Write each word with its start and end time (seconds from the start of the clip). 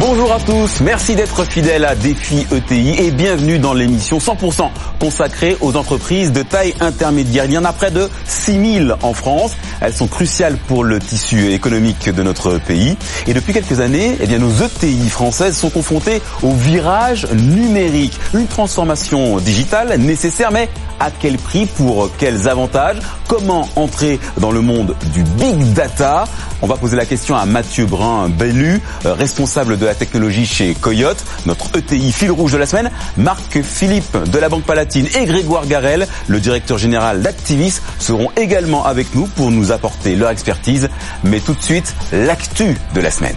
Bonjour 0.00 0.32
à 0.32 0.38
tous, 0.38 0.80
merci 0.80 1.16
d'être 1.16 1.44
fidèles 1.44 1.84
à 1.84 1.96
Défi 1.96 2.46
ETI 2.52 3.00
et 3.00 3.10
bienvenue 3.10 3.58
dans 3.58 3.74
l'émission 3.74 4.18
100% 4.18 4.70
consacrée 5.00 5.56
aux 5.60 5.76
entreprises 5.76 6.30
de 6.30 6.42
taille 6.42 6.72
intermédiaire. 6.78 7.46
Il 7.46 7.52
y 7.52 7.58
en 7.58 7.64
a 7.64 7.72
près 7.72 7.90
de 7.90 8.08
6000 8.24 8.94
en 9.02 9.12
France. 9.12 9.56
Elles 9.80 9.92
sont 9.92 10.06
cruciales 10.06 10.56
pour 10.68 10.84
le 10.84 11.00
tissu 11.00 11.52
économique 11.52 12.10
de 12.10 12.22
notre 12.22 12.58
pays. 12.58 12.96
Et 13.26 13.34
depuis 13.34 13.52
quelques 13.52 13.80
années, 13.80 14.16
eh 14.20 14.26
bien, 14.28 14.38
nos 14.38 14.52
ETI 14.52 15.08
françaises 15.08 15.56
sont 15.56 15.70
confrontées 15.70 16.22
au 16.44 16.52
virage 16.52 17.26
numérique. 17.32 18.18
Une 18.34 18.46
transformation 18.46 19.38
digitale 19.38 19.98
nécessaire, 19.98 20.52
mais 20.52 20.68
à 21.00 21.10
quel 21.10 21.38
prix 21.38 21.66
Pour 21.66 22.10
quels 22.18 22.48
avantages 22.48 22.98
Comment 23.26 23.68
entrer 23.76 24.18
dans 24.38 24.50
le 24.50 24.60
monde 24.60 24.96
du 25.12 25.22
big 25.22 25.72
data 25.74 26.24
On 26.62 26.66
va 26.66 26.76
poser 26.76 26.96
la 26.96 27.04
question 27.04 27.36
à 27.36 27.46
Mathieu 27.46 27.86
Brun-Bellu, 27.86 28.80
responsable 29.04 29.78
de 29.78 29.86
la 29.86 29.94
technologie 29.94 30.46
chez 30.46 30.74
Coyote, 30.74 31.22
notre 31.46 31.66
ETI 31.76 32.12
fil 32.12 32.30
rouge 32.30 32.52
de 32.52 32.58
la 32.58 32.66
semaine, 32.66 32.90
Marc 33.16 33.62
Philippe 33.62 34.16
de 34.30 34.38
la 34.38 34.48
Banque 34.48 34.64
Palatine 34.64 35.06
et 35.14 35.26
Grégoire 35.26 35.66
Garel, 35.66 36.06
le 36.26 36.40
directeur 36.40 36.78
général 36.78 37.22
d'Activis, 37.22 37.80
seront 37.98 38.30
également 38.36 38.84
avec 38.84 39.14
nous 39.14 39.26
pour 39.26 39.50
nous 39.50 39.72
apporter 39.72 40.16
leur 40.16 40.30
expertise. 40.30 40.88
Mais 41.24 41.40
tout 41.40 41.54
de 41.54 41.62
suite, 41.62 41.94
l'actu 42.12 42.76
de 42.94 43.00
la 43.00 43.10
semaine. 43.10 43.36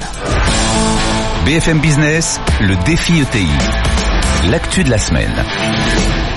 BFM 1.46 1.80
Business, 1.80 2.40
le 2.60 2.76
défi 2.86 3.20
ETI. 3.20 3.48
L'actu 4.50 4.84
de 4.84 4.90
la 4.90 4.98
semaine. 4.98 6.31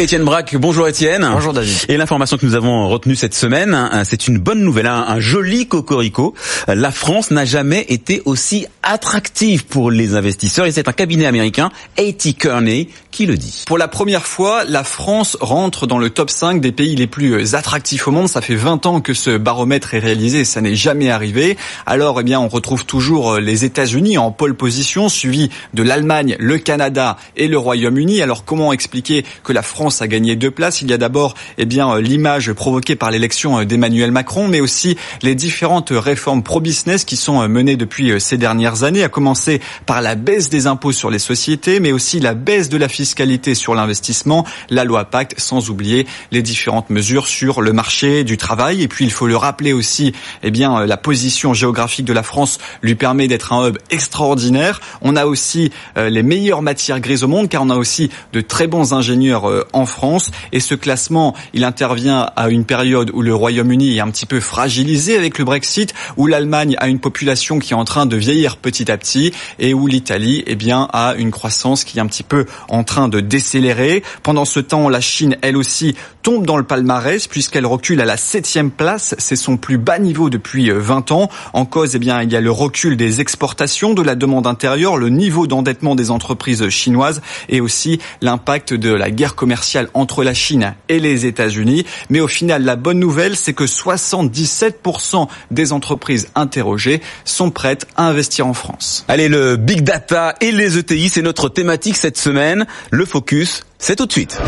Étienne 0.00 0.24
Braque, 0.24 0.56
bonjour 0.56 0.88
Étienne. 0.88 1.28
Bonjour 1.30 1.52
David. 1.52 1.76
Et 1.88 1.98
l'information 1.98 2.38
que 2.38 2.46
nous 2.46 2.54
avons 2.54 2.88
retenue 2.88 3.16
cette 3.16 3.34
semaine, 3.34 3.74
hein, 3.74 4.02
c'est 4.04 4.28
une 4.28 4.38
bonne 4.38 4.60
nouvelle, 4.60 4.86
un, 4.86 5.04
un 5.06 5.20
joli 5.20 5.68
cocorico. 5.68 6.34
La 6.68 6.90
France 6.90 7.30
n'a 7.30 7.44
jamais 7.44 7.84
été 7.90 8.22
aussi 8.24 8.66
attractive 8.82 9.66
pour 9.66 9.90
les 9.90 10.14
investisseurs 10.14 10.64
et 10.64 10.72
c'est 10.72 10.88
un 10.88 10.92
cabinet 10.92 11.26
américain, 11.26 11.70
A.T. 11.98 12.32
Kearney, 12.32 12.88
qui 13.10 13.26
le 13.26 13.36
dit. 13.36 13.64
Pour 13.66 13.76
la 13.76 13.88
première 13.88 14.24
fois, 14.24 14.64
la 14.64 14.84
France 14.84 15.36
rentre 15.40 15.86
dans 15.86 15.98
le 15.98 16.08
top 16.08 16.30
5 16.30 16.62
des 16.62 16.72
pays 16.72 16.96
les 16.96 17.06
plus 17.06 17.54
attractifs 17.54 18.08
au 18.08 18.10
monde. 18.10 18.28
Ça 18.28 18.40
fait 18.40 18.54
20 18.54 18.86
ans 18.86 19.00
que 19.02 19.12
ce 19.12 19.36
baromètre 19.36 19.92
est 19.92 19.98
réalisé 19.98 20.40
et 20.40 20.44
ça 20.46 20.62
n'est 20.62 20.76
jamais 20.76 21.10
arrivé. 21.10 21.58
Alors, 21.84 22.20
eh 22.20 22.24
bien, 22.24 22.40
on 22.40 22.48
retrouve 22.48 22.86
toujours 22.86 23.38
les 23.38 23.66
États-Unis 23.66 24.16
en 24.16 24.32
pole 24.32 24.54
position, 24.54 25.10
suivi 25.10 25.50
de 25.74 25.82
l'Allemagne, 25.82 26.36
le 26.38 26.56
Canada 26.56 27.18
et 27.36 27.48
le 27.48 27.58
Royaume-Uni. 27.58 28.22
Alors, 28.22 28.46
comment 28.46 28.72
expliquer 28.72 29.24
que 29.44 29.52
la 29.52 29.62
France 29.62 29.89
a 30.00 30.06
gagné 30.06 30.36
deux 30.36 30.50
places. 30.50 30.82
Il 30.82 30.90
y 30.90 30.92
a 30.92 30.98
d'abord 30.98 31.34
eh 31.58 31.64
bien 31.64 31.98
l'image 31.98 32.52
provoquée 32.52 32.96
par 32.96 33.10
l'élection 33.10 33.64
d'Emmanuel 33.64 34.12
Macron, 34.12 34.48
mais 34.48 34.60
aussi 34.60 34.96
les 35.22 35.34
différentes 35.34 35.90
réformes 35.90 36.42
pro-business 36.42 37.04
qui 37.04 37.16
sont 37.16 37.46
menées 37.48 37.76
depuis 37.76 38.20
ces 38.20 38.38
dernières 38.38 38.84
années, 38.84 39.02
à 39.02 39.08
commencer 39.08 39.60
par 39.86 40.00
la 40.02 40.14
baisse 40.14 40.48
des 40.48 40.66
impôts 40.66 40.92
sur 40.92 41.10
les 41.10 41.18
sociétés, 41.18 41.80
mais 41.80 41.92
aussi 41.92 42.20
la 42.20 42.34
baisse 42.34 42.68
de 42.68 42.76
la 42.76 42.88
fiscalité 42.88 43.54
sur 43.54 43.74
l'investissement, 43.74 44.46
la 44.70 44.84
loi 44.84 45.04
Pacte, 45.06 45.38
sans 45.38 45.70
oublier 45.70 46.06
les 46.30 46.42
différentes 46.42 46.90
mesures 46.90 47.26
sur 47.26 47.60
le 47.60 47.72
marché 47.72 48.24
du 48.24 48.36
travail. 48.36 48.82
Et 48.82 48.88
puis 48.88 49.04
il 49.04 49.10
faut 49.10 49.26
le 49.26 49.36
rappeler 49.36 49.72
aussi, 49.72 50.12
eh 50.42 50.50
bien 50.50 50.86
la 50.86 50.96
position 50.96 51.54
géographique 51.54 52.06
de 52.06 52.12
la 52.12 52.22
France 52.22 52.58
lui 52.82 52.94
permet 52.94 53.28
d'être 53.28 53.52
un 53.52 53.68
hub 53.68 53.78
extraordinaire. 53.90 54.80
On 55.02 55.16
a 55.16 55.26
aussi 55.26 55.72
les 55.96 56.22
meilleures 56.22 56.62
matières 56.62 57.00
grises 57.00 57.24
au 57.24 57.28
monde, 57.28 57.48
car 57.48 57.62
on 57.62 57.70
a 57.70 57.76
aussi 57.76 58.10
de 58.32 58.40
très 58.40 58.66
bons 58.66 58.92
ingénieurs 58.92 59.66
en 59.72 59.79
France. 59.86 60.30
Et 60.52 60.60
ce 60.60 60.74
classement, 60.74 61.34
il 61.52 61.64
intervient 61.64 62.30
à 62.36 62.48
une 62.48 62.64
période 62.64 63.10
où 63.14 63.22
le 63.22 63.34
Royaume-Uni 63.34 63.96
est 63.96 64.00
un 64.00 64.10
petit 64.10 64.26
peu 64.26 64.40
fragilisé 64.40 65.16
avec 65.16 65.38
le 65.38 65.44
Brexit, 65.44 65.94
où 66.16 66.26
l'Allemagne 66.26 66.76
a 66.78 66.88
une 66.88 67.00
population 67.00 67.58
qui 67.58 67.72
est 67.72 67.76
en 67.76 67.84
train 67.84 68.06
de 68.06 68.16
vieillir 68.16 68.56
petit 68.56 68.90
à 68.90 68.96
petit 68.96 69.32
et 69.58 69.74
où 69.74 69.86
l'Italie, 69.86 70.42
eh 70.46 70.54
bien, 70.54 70.88
a 70.92 71.14
une 71.16 71.30
croissance 71.30 71.84
qui 71.84 71.98
est 71.98 72.00
un 72.00 72.06
petit 72.06 72.22
peu 72.22 72.46
en 72.68 72.84
train 72.84 73.08
de 73.08 73.20
décélérer. 73.20 74.02
Pendant 74.22 74.44
ce 74.44 74.60
temps, 74.60 74.88
la 74.88 75.00
Chine, 75.00 75.36
elle 75.42 75.56
aussi, 75.56 75.94
tombe 76.22 76.46
dans 76.46 76.56
le 76.56 76.64
palmarès 76.64 77.26
puisqu'elle 77.26 77.66
recule 77.66 78.00
à 78.00 78.04
la 78.04 78.16
septième 78.16 78.70
place. 78.70 79.14
C'est 79.18 79.36
son 79.36 79.56
plus 79.56 79.78
bas 79.78 79.98
niveau 79.98 80.30
depuis 80.30 80.70
20 80.70 81.12
ans. 81.12 81.30
En 81.52 81.64
cause, 81.64 81.94
eh 81.96 81.98
bien, 81.98 82.22
il 82.22 82.30
y 82.30 82.36
a 82.36 82.40
le 82.40 82.50
recul 82.50 82.96
des 82.96 83.20
exportations, 83.20 83.94
de 83.94 84.02
la 84.02 84.14
demande 84.14 84.46
intérieure, 84.46 84.96
le 84.96 85.08
niveau 85.08 85.46
d'endettement 85.46 85.94
des 85.94 86.10
entreprises 86.10 86.68
chinoises 86.68 87.22
et 87.48 87.60
aussi 87.60 88.00
l'impact 88.20 88.74
de 88.74 88.92
la 88.92 89.10
guerre 89.10 89.34
commerciale 89.34 89.59
entre 89.94 90.24
la 90.24 90.34
Chine 90.34 90.74
et 90.88 91.00
les 91.00 91.26
États-Unis. 91.26 91.84
Mais 92.08 92.20
au 92.20 92.28
final, 92.28 92.64
la 92.64 92.76
bonne 92.76 92.98
nouvelle, 92.98 93.36
c'est 93.36 93.52
que 93.52 93.64
77% 93.64 95.28
des 95.50 95.72
entreprises 95.72 96.28
interrogées 96.34 97.00
sont 97.24 97.50
prêtes 97.50 97.86
à 97.96 98.04
investir 98.04 98.46
en 98.46 98.54
France. 98.54 99.04
Allez, 99.08 99.28
le 99.28 99.56
big 99.56 99.82
data 99.82 100.34
et 100.40 100.52
les 100.52 100.78
ETI, 100.78 101.08
c'est 101.08 101.22
notre 101.22 101.48
thématique 101.48 101.96
cette 101.96 102.18
semaine. 102.18 102.66
Le 102.90 103.04
focus, 103.04 103.64
c'est 103.78 103.96
tout 103.96 104.06
de 104.06 104.12
suite. 104.12 104.38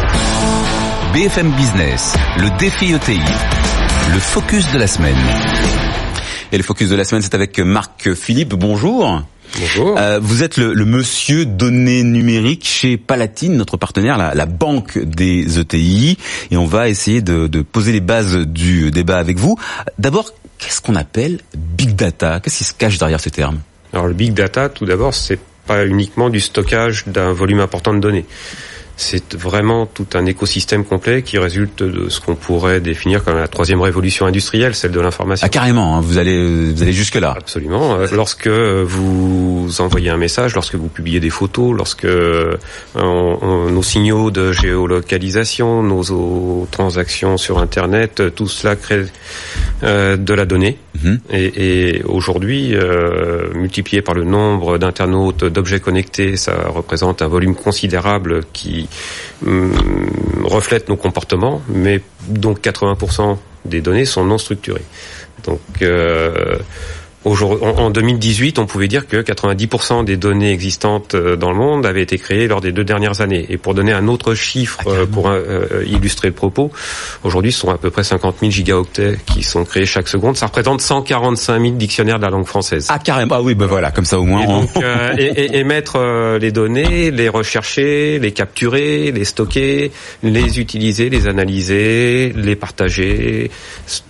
BFM 1.13 1.51
Business, 1.53 2.15
le 2.39 2.57
défi 2.59 2.93
ETI, 2.93 3.21
le 4.13 4.19
focus 4.19 4.71
de 4.73 4.79
la 4.79 4.87
semaine. 4.87 5.17
Et 6.53 6.57
le 6.57 6.63
focus 6.63 6.89
de 6.91 6.97
la 6.97 7.05
semaine, 7.05 7.23
c'est 7.23 7.35
avec 7.35 7.59
Marc 7.59 8.15
Philippe. 8.15 8.55
Bonjour. 8.55 9.23
Bonjour. 9.59 9.99
Euh, 9.99 10.19
vous 10.21 10.43
êtes 10.43 10.57
le, 10.57 10.73
le, 10.73 10.85
monsieur 10.85 11.45
données 11.45 12.03
numériques 12.03 12.65
chez 12.65 12.97
Palatine, 12.97 13.57
notre 13.57 13.77
partenaire, 13.77 14.17
la, 14.17 14.35
la, 14.35 14.47
banque 14.47 14.99
des 14.99 15.59
ETI, 15.59 16.17
et 16.51 16.57
on 16.57 16.65
va 16.65 16.89
essayer 16.89 17.21
de, 17.21 17.47
de, 17.47 17.63
poser 17.63 17.93
les 17.93 18.01
bases 18.01 18.37
du 18.37 18.91
débat 18.91 19.19
avec 19.19 19.39
vous. 19.39 19.59
D'abord, 19.99 20.33
qu'est-ce 20.59 20.81
qu'on 20.81 20.97
appelle 20.97 21.41
big 21.57 21.95
data? 21.95 22.41
Qu'est-ce 22.41 22.59
qui 22.59 22.65
se 22.65 22.75
cache 22.75 22.99
derrière 22.99 23.21
ce 23.21 23.29
terme? 23.29 23.61
Alors 23.93 24.07
le 24.07 24.15
big 24.15 24.33
data, 24.33 24.69
tout 24.69 24.87
d'abord, 24.87 25.13
c'est 25.13 25.39
pas 25.67 25.87
uniquement 25.87 26.31
du 26.31 26.41
stockage 26.41 27.05
d'un 27.07 27.33
volume 27.33 27.61
important 27.61 27.93
de 27.95 28.01
données. 28.01 28.25
C'est 28.97 29.35
vraiment 29.35 29.87
tout 29.87 30.07
un 30.15 30.27
écosystème 30.27 30.85
complet 30.85 31.23
qui 31.23 31.39
résulte 31.39 31.83
de 31.83 32.09
ce 32.09 32.21
qu'on 32.21 32.35
pourrait 32.35 32.81
définir 32.81 33.25
comme 33.25 33.37
la 33.37 33.49
troisième 33.49 33.81
révolution 33.81 34.27
industrielle, 34.27 34.75
celle 34.75 34.93
de 34.93 35.01
l'information. 35.01 35.47
Ah 35.47 35.49
carrément, 35.49 35.97
hein, 35.97 36.01
vous 36.01 36.19
allez 36.19 36.73
vous 36.73 36.83
allez 36.83 36.93
jusque 36.93 37.17
là. 37.17 37.35
Absolument. 37.37 37.99
Lorsque 38.13 38.49
vous 38.49 39.69
envoyez 39.79 40.11
un 40.11 40.17
message, 40.17 40.55
lorsque 40.55 40.75
vous 40.75 40.89
publiez 40.89 41.21
des 41.21 41.31
photos, 41.31 41.75
lorsque 41.77 42.07
on, 42.95 43.39
on, 43.41 43.71
nos 43.71 43.83
signaux 43.83 44.31
de 44.31 44.53
géolocalisation, 44.53 45.83
nos 45.83 46.67
transactions 46.71 47.37
sur 47.37 47.59
Internet, 47.59 48.23
tout 48.35 48.49
cela 48.49 48.77
crée 48.77 49.07
euh, 49.83 50.17
de 50.17 50.35
la 50.35 50.45
donnée. 50.45 50.79
Mhm. 51.03 51.21
Et, 51.31 51.97
et 51.97 52.03
aujourd'hui, 52.05 52.75
euh, 52.75 53.53
multiplié 53.55 54.03
par 54.03 54.15
le 54.15 54.25
nombre 54.25 54.79
d'internautes, 54.79 55.45
d'objets 55.45 55.81
connectés, 55.81 56.37
ça 56.37 56.69
représente 56.69 57.23
un 57.23 57.29
volume 57.29 57.55
considérable 57.55 58.43
qui 58.53 58.89
hum, 59.47 59.73
reflète 60.45 60.89
nos 60.89 60.97
comportements, 60.97 61.63
mais 61.69 62.01
dont 62.29 62.55
80% 62.55 63.37
des 63.65 63.81
données 63.81 64.05
sont 64.05 64.25
non 64.25 64.39
structurées. 64.39 64.85
Donc 65.45 65.61
euh, 65.83 66.59
en 67.25 67.91
2018, 67.91 68.59
on 68.59 68.67
pouvait 68.67 68.89
dire 68.89 69.07
que 69.07 69.17
90% 69.17 70.05
des 70.05 70.17
données 70.17 70.53
existantes 70.53 71.15
dans 71.15 71.51
le 71.51 71.57
monde 71.57 71.87
avaient 71.87 72.03
été 72.03 72.19
créées 72.19 72.49
lors 72.49 72.61
des 72.61 72.73
deux 72.73 72.85
dernières 72.85 73.21
années. 73.21 73.47
Et 73.49 73.59
pour 73.59 73.75
donner 73.75 73.93
un 73.93 74.09
autre 74.09 74.35
chiffre 74.35 74.81
Ah, 74.87 75.07
pour 75.11 75.29
euh, 75.29 75.85
illustrer 75.87 76.29
le 76.29 76.35
propos, 76.35 76.73
aujourd'hui, 77.23 77.53
ce 77.53 77.61
sont 77.61 77.71
à 77.71 77.79
peu 77.79 77.91
près 77.91 78.03
50 78.03 78.37
000 78.41 78.51
gigaoctets 78.51 79.19
qui 79.27 79.43
sont 79.43 79.65
créés 79.65 79.87
chaque 79.87 80.09
seconde. 80.09 80.37
Ça 80.37 80.47
représente 80.47 80.81
145 80.81 81.61
000 81.61 81.75
dictionnaires 81.75 82.19
de 82.19 82.25
la 82.25 82.31
langue 82.31 82.47
française. 82.47 82.89
Ah 82.91 82.99
carrément. 82.99 83.37
Ah 83.37 83.43
oui, 83.43 83.55
ben 83.55 83.67
voilà, 83.67 83.91
comme 83.91 84.05
ça 84.05 84.19
au 84.19 84.25
moins. 84.25 84.43
Et, 84.43 84.47
donc, 84.47 84.71
euh, 84.83 85.15
et, 85.19 85.25
et, 85.25 85.59
et 85.59 85.65
mettre 85.65 85.97
euh, 85.97 86.39
les 86.39 86.53
données, 86.53 87.11
les 87.11 87.29
rechercher, 87.29 88.19
les 88.19 88.33
capturer, 88.33 89.13
les 89.13 89.25
stocker, 89.25 89.93
les 90.23 90.61
utiliser, 90.61 91.09
les 91.09 91.29
analyser, 91.29 92.33
les 92.35 92.57
partager 92.57 93.51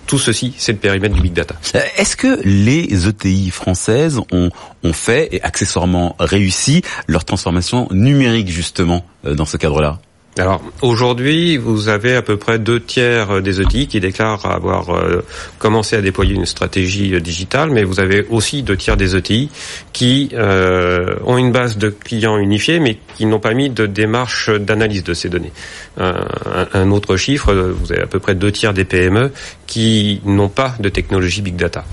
tout 0.06 0.18
ceci, 0.18 0.54
c'est 0.58 0.72
le 0.72 0.78
périmètre 0.78 1.14
du 1.14 1.20
big 1.20 1.32
data. 1.32 1.54
Est-ce 1.96 2.16
que 2.16 2.40
les 2.44 3.08
ETI 3.08 3.50
françaises 3.50 4.20
ont, 4.30 4.50
ont 4.82 4.92
fait 4.92 5.28
et 5.32 5.42
accessoirement 5.42 6.16
réussi 6.18 6.82
leur 7.06 7.24
transformation 7.24 7.88
numérique 7.90 8.48
justement 8.48 9.04
dans 9.24 9.46
ce 9.46 9.56
cadre-là? 9.56 10.00
Alors 10.38 10.62
aujourd'hui, 10.80 11.58
vous 11.58 11.90
avez 11.90 12.16
à 12.16 12.22
peu 12.22 12.38
près 12.38 12.58
deux 12.58 12.80
tiers 12.80 13.42
des 13.42 13.60
ETI 13.60 13.86
qui 13.86 14.00
déclarent 14.00 14.46
avoir 14.46 14.88
euh, 14.88 15.22
commencé 15.58 15.94
à 15.94 16.00
déployer 16.00 16.34
une 16.34 16.46
stratégie 16.46 17.14
euh, 17.14 17.20
digitale, 17.20 17.68
mais 17.68 17.84
vous 17.84 18.00
avez 18.00 18.26
aussi 18.30 18.62
deux 18.62 18.78
tiers 18.78 18.96
des 18.96 19.14
ETI 19.14 19.50
qui 19.92 20.30
euh, 20.32 21.16
ont 21.26 21.36
une 21.36 21.52
base 21.52 21.76
de 21.76 21.90
clients 21.90 22.38
unifiée, 22.38 22.80
mais 22.80 22.96
qui 23.14 23.26
n'ont 23.26 23.40
pas 23.40 23.52
mis 23.52 23.68
de 23.68 23.84
démarche 23.84 24.48
d'analyse 24.48 25.04
de 25.04 25.12
ces 25.12 25.28
données. 25.28 25.52
un, 25.98 26.90
autre 26.90 27.16
chiffre, 27.16 27.52
vous 27.52 27.92
avez 27.92 28.02
à 28.02 28.06
peu 28.06 28.18
près 28.18 28.34
deux 28.34 28.52
tiers 28.52 28.72
des 28.72 28.84
PME 28.84 29.32
qui 29.66 30.22
n'ont 30.24 30.48
pas 30.48 30.74
de 30.80 30.88
technologie 30.88 31.42
big 31.42 31.56
data 31.56 31.84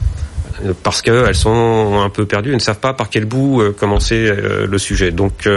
parce 0.83 1.01
qu'elles 1.01 1.35
sont 1.35 2.01
un 2.03 2.09
peu 2.09 2.25
perdues, 2.25 2.49
elles 2.49 2.55
ne 2.55 2.61
savent 2.61 2.79
pas 2.79 2.93
par 2.93 3.09
quel 3.09 3.25
bout 3.25 3.63
commencer 3.77 4.29
le 4.67 4.77
sujet. 4.77 5.11
Donc 5.11 5.47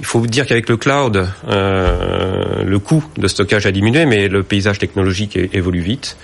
il 0.00 0.04
faut 0.04 0.26
dire 0.26 0.46
qu'avec 0.46 0.68
le 0.68 0.76
cloud, 0.76 1.28
euh, 1.48 2.64
le 2.64 2.78
coût 2.78 3.04
de 3.16 3.28
stockage 3.28 3.66
a 3.66 3.72
diminué, 3.72 4.06
mais 4.06 4.28
le 4.28 4.42
paysage 4.42 4.78
technologique 4.78 5.38
évolue 5.52 5.80
vite. 5.80 6.16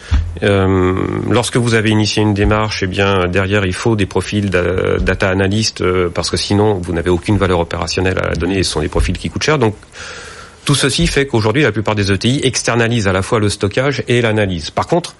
Euh, 0.43 0.95
lorsque 1.31 1.57
vous 1.57 1.75
avez 1.75 1.91
initié 1.91 2.23
une 2.23 2.35
démarche, 2.35 2.83
eh 2.83 2.89
bien 2.89 3.29
derrière 3.29 3.65
il 3.65 3.73
faut 3.73 3.95
des 3.95 4.07
profils 4.07 4.51
data 4.51 5.29
analystes 5.29 5.83
euh, 5.83 6.09
parce 6.13 6.31
que 6.31 6.37
sinon 6.37 6.75
vous 6.75 6.93
n'avez 6.93 7.11
aucune 7.11 7.39
valeur 7.39 7.61
opérationnelle 7.61 8.19
à 8.19 8.29
la 8.31 8.35
donner 8.35 8.59
et 8.59 8.63
ce 8.65 8.73
sont 8.73 8.81
des 8.81 8.89
profils 8.89 9.17
qui 9.17 9.31
coûtent 9.31 9.45
cher. 9.45 9.59
Donc 9.59 9.77
tout 10.65 10.75
ceci 10.75 11.07
fait 11.07 11.27
qu'aujourd'hui 11.27 11.63
la 11.63 11.73
plupart 11.73 11.95
des 11.95 12.11
ETI 12.11 12.41
externalisent 12.43 13.09
à 13.09 13.13
la 13.13 13.23
fois 13.23 13.39
le 13.39 13.49
stockage 13.49 14.03
et 14.09 14.21
l'analyse. 14.21 14.71
Par 14.71 14.89
contre, 14.89 15.15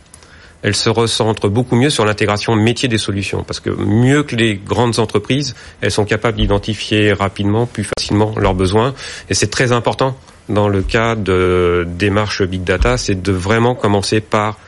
elle 0.63 0.75
se 0.75 0.91
recentre 0.91 1.49
beaucoup 1.49 1.77
mieux 1.77 1.91
sur 1.91 2.05
l'intégration 2.05 2.55
métier 2.55 2.89
des 2.89 2.99
solutions. 2.99 3.45
Parce 3.45 3.61
que 3.61 3.71
mieux 3.71 4.23
que 4.23 4.37
les 4.37 4.57
grandes 4.57 4.99
entreprises, 4.99 5.55
elles 5.81 5.91
sont 5.91 6.05
capables 6.05 6.37
d'identifier 6.37 7.13
rapidement, 7.13 7.67
plus 7.67 7.85
facilement 7.85 8.35
leurs 8.37 8.55
besoins. 8.55 8.95
Et 9.29 9.35
c'est 9.35 9.51
très 9.51 9.73
important 9.73 10.17
dans 10.49 10.69
le 10.69 10.83
cas 10.83 11.15
de 11.15 11.87
démarche 11.89 12.43
big 12.43 12.65
data, 12.65 12.97
c'est 12.97 13.23
de 13.23 13.33
vraiment 13.33 13.75
commencer 13.75 14.21
par 14.21 14.59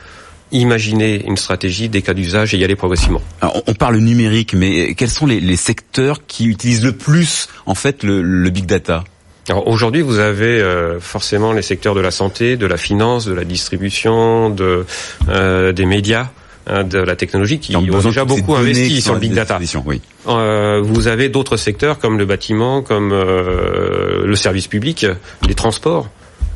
imaginer 0.51 1.25
une 1.25 1.35
stratégie, 1.35 1.89
des 1.89 2.01
cas 2.01 2.13
d'usage 2.13 2.53
et 2.53 2.57
y 2.57 2.63
aller 2.63 2.75
progressivement. 2.75 3.21
on 3.41 3.73
parle 3.73 3.97
numérique, 3.97 4.53
mais 4.53 4.93
quels 4.93 5.09
sont 5.09 5.25
les, 5.25 5.55
secteurs 5.55 6.25
qui 6.27 6.45
utilisent 6.45 6.85
le 6.85 6.93
plus 6.93 7.47
en 7.65 7.75
fait 7.75 8.03
le 8.03 8.49
big 8.49 8.65
data? 8.65 9.03
Alors 9.49 9.67
aujourd'hui, 9.67 10.01
vous 10.01 10.19
avez 10.19 10.61
euh, 10.61 10.99
forcément 10.99 11.51
les 11.51 11.61
secteurs 11.61 11.95
de 11.95 11.99
la 12.01 12.11
santé, 12.11 12.55
de 12.55 12.65
la 12.65 12.77
finance, 12.77 13.25
de 13.25 13.33
la 13.33 13.43
distribution, 13.43 14.49
de 14.49 14.85
euh, 15.27 15.73
des 15.73 15.85
médias, 15.85 16.29
hein, 16.67 16.85
de 16.85 16.99
la 16.99 17.17
technologie 17.17 17.59
qui 17.59 17.75
ont 17.75 17.81
déjà 17.81 18.23
beaucoup 18.23 18.55
investi 18.55 19.01
sur 19.01 19.13
le 19.13 19.19
big 19.19 19.33
data. 19.33 19.59
Oui. 19.85 20.01
Euh, 20.27 20.81
vous 20.81 21.07
avez 21.07 21.27
d'autres 21.27 21.57
secteurs 21.57 21.99
comme 21.99 22.17
le 22.17 22.25
bâtiment, 22.25 22.81
comme 22.81 23.09
le 23.09 24.35
service 24.35 24.67
public, 24.67 25.05
les 25.45 25.55
transports 25.55 26.07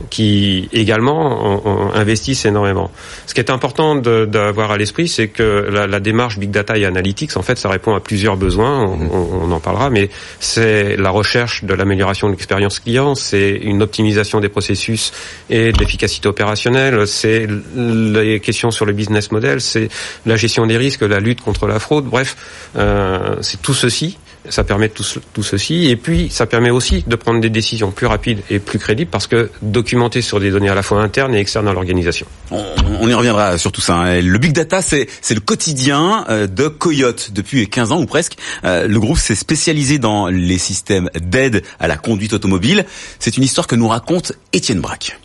qui 0.09 0.69
également 0.73 1.93
investissent 1.95 2.45
énormément. 2.45 2.91
Ce 3.25 3.33
qui 3.33 3.39
est 3.39 3.49
important 3.49 3.95
d'avoir 3.95 4.71
à 4.71 4.77
l'esprit, 4.77 5.07
c'est 5.07 5.27
que 5.27 5.67
la, 5.71 5.87
la, 5.87 5.99
démarche 5.99 6.37
Big 6.37 6.51
Data 6.51 6.77
et 6.77 6.85
Analytics, 6.85 7.35
en 7.35 7.41
fait, 7.41 7.57
ça 7.57 7.69
répond 7.69 7.95
à 7.95 7.99
plusieurs 7.99 8.37
besoins, 8.37 8.83
on, 8.83 8.97
mm-hmm. 8.97 9.09
on 9.43 9.51
en 9.51 9.59
parlera, 9.59 9.89
mais 9.89 10.09
c'est 10.39 10.95
la 10.97 11.09
recherche 11.09 11.63
de 11.63 11.73
l'amélioration 11.73 12.27
de 12.27 12.33
l'expérience 12.33 12.79
client, 12.79 13.15
c'est 13.15 13.49
une 13.49 13.81
optimisation 13.81 14.39
des 14.39 14.49
processus 14.49 15.11
et 15.49 15.71
de 15.71 15.79
l'efficacité 15.79 16.27
opérationnelle, 16.27 17.07
c'est 17.07 17.47
les 17.75 18.39
questions 18.39 18.71
sur 18.71 18.85
le 18.85 18.93
business 18.93 19.31
model, 19.31 19.61
c'est 19.61 19.89
la 20.25 20.35
gestion 20.35 20.65
des 20.67 20.77
risques, 20.77 21.01
la 21.01 21.19
lutte 21.19 21.41
contre 21.41 21.67
la 21.67 21.79
fraude, 21.79 22.05
bref, 22.05 22.35
euh, 22.75 23.35
c'est 23.41 23.61
tout 23.61 23.73
ceci 23.73 24.17
ça 24.49 24.63
permet 24.63 24.89
tout, 24.89 25.03
tout, 25.33 25.43
ceci. 25.43 25.89
Et 25.89 25.95
puis, 25.95 26.29
ça 26.29 26.45
permet 26.45 26.69
aussi 26.69 27.03
de 27.05 27.15
prendre 27.15 27.39
des 27.39 27.49
décisions 27.49 27.91
plus 27.91 28.07
rapides 28.07 28.39
et 28.49 28.59
plus 28.59 28.79
crédibles 28.79 29.09
parce 29.09 29.27
que 29.27 29.49
documentées 29.61 30.21
sur 30.21 30.39
des 30.39 30.51
données 30.51 30.69
à 30.69 30.75
la 30.75 30.83
fois 30.83 31.01
internes 31.01 31.35
et 31.35 31.39
externes 31.39 31.67
à 31.67 31.73
l'organisation. 31.73 32.25
On, 32.51 33.07
y 33.07 33.13
reviendra 33.13 33.57
sur 33.57 33.71
tout 33.71 33.81
ça. 33.81 33.95
Hein. 33.95 34.21
Le 34.21 34.37
big 34.37 34.53
data, 34.53 34.81
c'est 34.81 35.07
le 35.29 35.39
quotidien 35.39 36.25
euh, 36.29 36.47
de 36.47 36.67
Coyote 36.67 37.31
depuis 37.33 37.67
15 37.67 37.91
ans 37.91 38.01
ou 38.01 38.05
presque. 38.05 38.37
Euh, 38.63 38.87
le 38.87 38.99
groupe 38.99 39.17
s'est 39.17 39.35
spécialisé 39.35 39.99
dans 39.99 40.27
les 40.27 40.57
systèmes 40.57 41.09
d'aide 41.19 41.63
à 41.79 41.87
la 41.87 41.97
conduite 41.97 42.33
automobile. 42.33 42.85
C'est 43.19 43.37
une 43.37 43.43
histoire 43.43 43.67
que 43.67 43.75
nous 43.75 43.87
raconte 43.87 44.33
Étienne 44.53 44.79
Braque. 44.79 45.17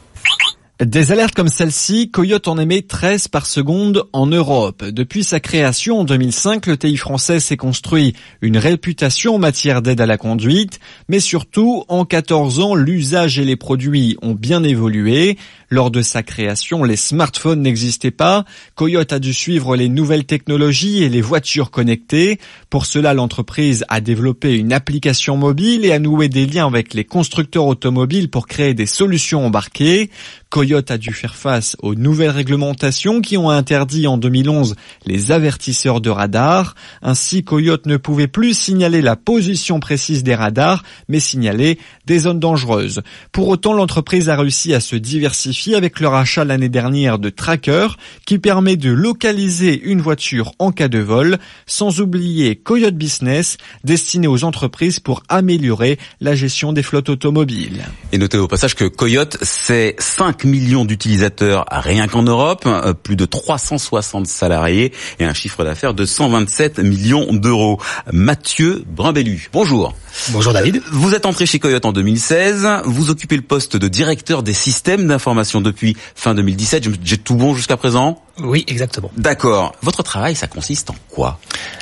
Des 0.85 1.13
alertes 1.13 1.37
comme 1.37 1.49
celle-ci, 1.49 2.11
Coyote 2.11 2.49
en 2.49 2.59
émet 2.59 2.83
13 2.83 3.29
par 3.29 3.47
seconde 3.47 4.09
en 4.13 4.27
Europe. 4.27 4.85
Depuis 4.85 5.23
sa 5.23 5.39
création 5.39 6.01
en 6.01 6.05
2005, 6.05 6.67
le 6.67 6.77
TI 6.77 6.97
français 6.97 7.39
s'est 7.39 7.57
construit 7.57 8.15
une 8.41 8.59
réputation 8.59 9.37
en 9.37 9.39
matière 9.39 9.81
d'aide 9.81 10.01
à 10.01 10.07
la 10.07 10.19
conduite, 10.19 10.81
mais 11.09 11.21
surtout, 11.21 11.85
en 11.87 12.05
14 12.05 12.59
ans, 12.59 12.75
l'usage 12.75 13.39
et 13.39 13.45
les 13.45 13.55
produits 13.55 14.17
ont 14.23 14.35
bien 14.35 14.65
évolué. 14.65 15.39
Lors 15.71 15.93
de 15.93 16.03
sa 16.03 16.25
création, 16.25 16.83
les 16.83 16.97
smartphones 16.97 17.63
n'existaient 17.63 18.11
pas. 18.11 18.45
Coyote 18.75 19.13
a 19.13 19.21
dû 19.21 19.33
suivre 19.33 19.77
les 19.77 19.89
nouvelles 19.89 20.27
technologies 20.27 21.05
et 21.05 21.09
les 21.09 21.23
voitures 21.23 21.71
connectées. 21.71 22.41
Pour 22.71 22.87
cela, 22.87 23.15
l'entreprise 23.15 23.85
a 23.89 24.01
développé 24.01 24.55
une 24.57 24.73
application 24.73 25.37
mobile 25.37 25.85
et 25.85 25.93
a 25.93 26.01
noué 26.01 26.29
des 26.29 26.45
liens 26.45 26.67
avec 26.67 26.93
les 26.93 27.05
constructeurs 27.05 27.67
automobiles 27.67 28.31
pour 28.31 28.49
créer 28.49 28.75
des 28.75 28.87
solutions 28.87 29.47
embarquées. 29.47 30.11
Coyote 30.53 30.91
a 30.91 30.99
dû 30.99 31.15
faire 31.15 31.35
face 31.35 31.79
aux 31.81 31.95
nouvelles 31.95 32.29
réglementations 32.29 33.23
qui 33.23 33.39
ont 33.39 33.49
interdit 33.49 34.07
en 34.07 34.19
2011 34.19 34.75
les 35.07 35.33
avertisseurs 35.33 36.03
de 36.03 36.11
radar. 36.11 36.75
Ainsi, 37.01 37.43
Coyote 37.43 37.87
ne 37.87 37.97
pouvait 37.97 38.27
plus 38.27 38.53
signaler 38.53 39.01
la 39.01 39.17
position 39.17 39.81
précise 39.81 40.23
des 40.23 40.35
radars, 40.35 40.83
mais 41.09 41.21
signaler 41.21 41.79
des 42.05 42.19
zones 42.19 42.39
dangereuses. 42.39 43.01
Pour 43.33 43.49
autant, 43.49 43.73
l'entreprise 43.73 44.29
a 44.29 44.37
réussi 44.37 44.75
à 44.75 44.81
se 44.81 44.95
diversifier 44.95 45.75
avec 45.75 46.01
leur 46.01 46.13
achat 46.13 46.45
l'année 46.45 46.69
dernière 46.69 47.19
de 47.19 47.31
Tracker, 47.31 47.89
qui 48.27 48.39
permet 48.39 48.77
de 48.77 48.91
localiser 48.91 49.81
une 49.83 50.03
voiture 50.03 50.53
en 50.59 50.71
cas 50.71 50.89
de 50.89 50.99
vol, 50.99 51.39
sans 51.65 52.03
oublier 52.03 52.57
Coyote 52.57 52.95
Business, 52.95 53.57
destiné 53.85 54.27
aux 54.27 54.45
entreprises 54.45 55.01
pour 55.01 55.23
améliorer 55.31 55.99
la 56.21 56.35
gestion 56.35 56.75
des 56.75 56.83
flottes 56.83 57.09
automobiles. 57.09 57.87
Et 58.13 58.19
notez 58.19 58.37
au 58.37 58.49
passage 58.49 58.75
que 58.75 58.85
Coyote, 58.85 59.39
c'est 59.41 59.97
5 59.99 60.42
millions 60.45 60.85
d'utilisateurs 60.85 61.65
rien 61.71 62.09
qu'en 62.09 62.23
Europe, 62.23 62.65
euh, 62.67 62.95
plus 62.95 63.17
de 63.17 63.25
360 63.25 64.27
salariés 64.27 64.93
et 65.19 65.25
un 65.25 65.35
chiffre 65.35 65.65
d'affaires 65.65 65.95
de 65.95 66.05
127 66.05 66.79
millions 66.81 67.33
d'euros. 67.33 67.81
Mathieu 68.13 68.85
Brimbellu, 68.87 69.49
bonjour. 69.53 69.95
Bonjour 70.31 70.53
David. 70.53 70.77
Euh, 70.77 70.81
vous 70.93 71.15
êtes 71.15 71.27
entré 71.27 71.47
chez 71.47 71.59
Coyote 71.59 71.85
en 71.85 71.93
2016, 71.93 72.69
vous 72.85 73.11
occupez 73.11 73.37
le 73.37 73.43
poste 73.43 73.77
de 73.77 73.89
directeur 73.89 74.43
des 74.43 74.53
systèmes 74.53 75.07
d'information 75.07 75.61
depuis 75.61 75.97
fin 76.15 76.35
2017. 76.35 76.89
J'ai 77.05 77.19
tout 77.19 77.35
bon 77.35 77.55
jusqu'à 77.55 77.77
présent 77.77 78.23
Oui, 78.41 78.65
exactement. 78.67 79.11
D'accord. 79.17 79.75
Votre 79.83 80.03
travail, 80.03 80.35
ça 80.35 80.47
consiste 80.47 80.91
en 80.91 80.97
quoi? 81.11 81.39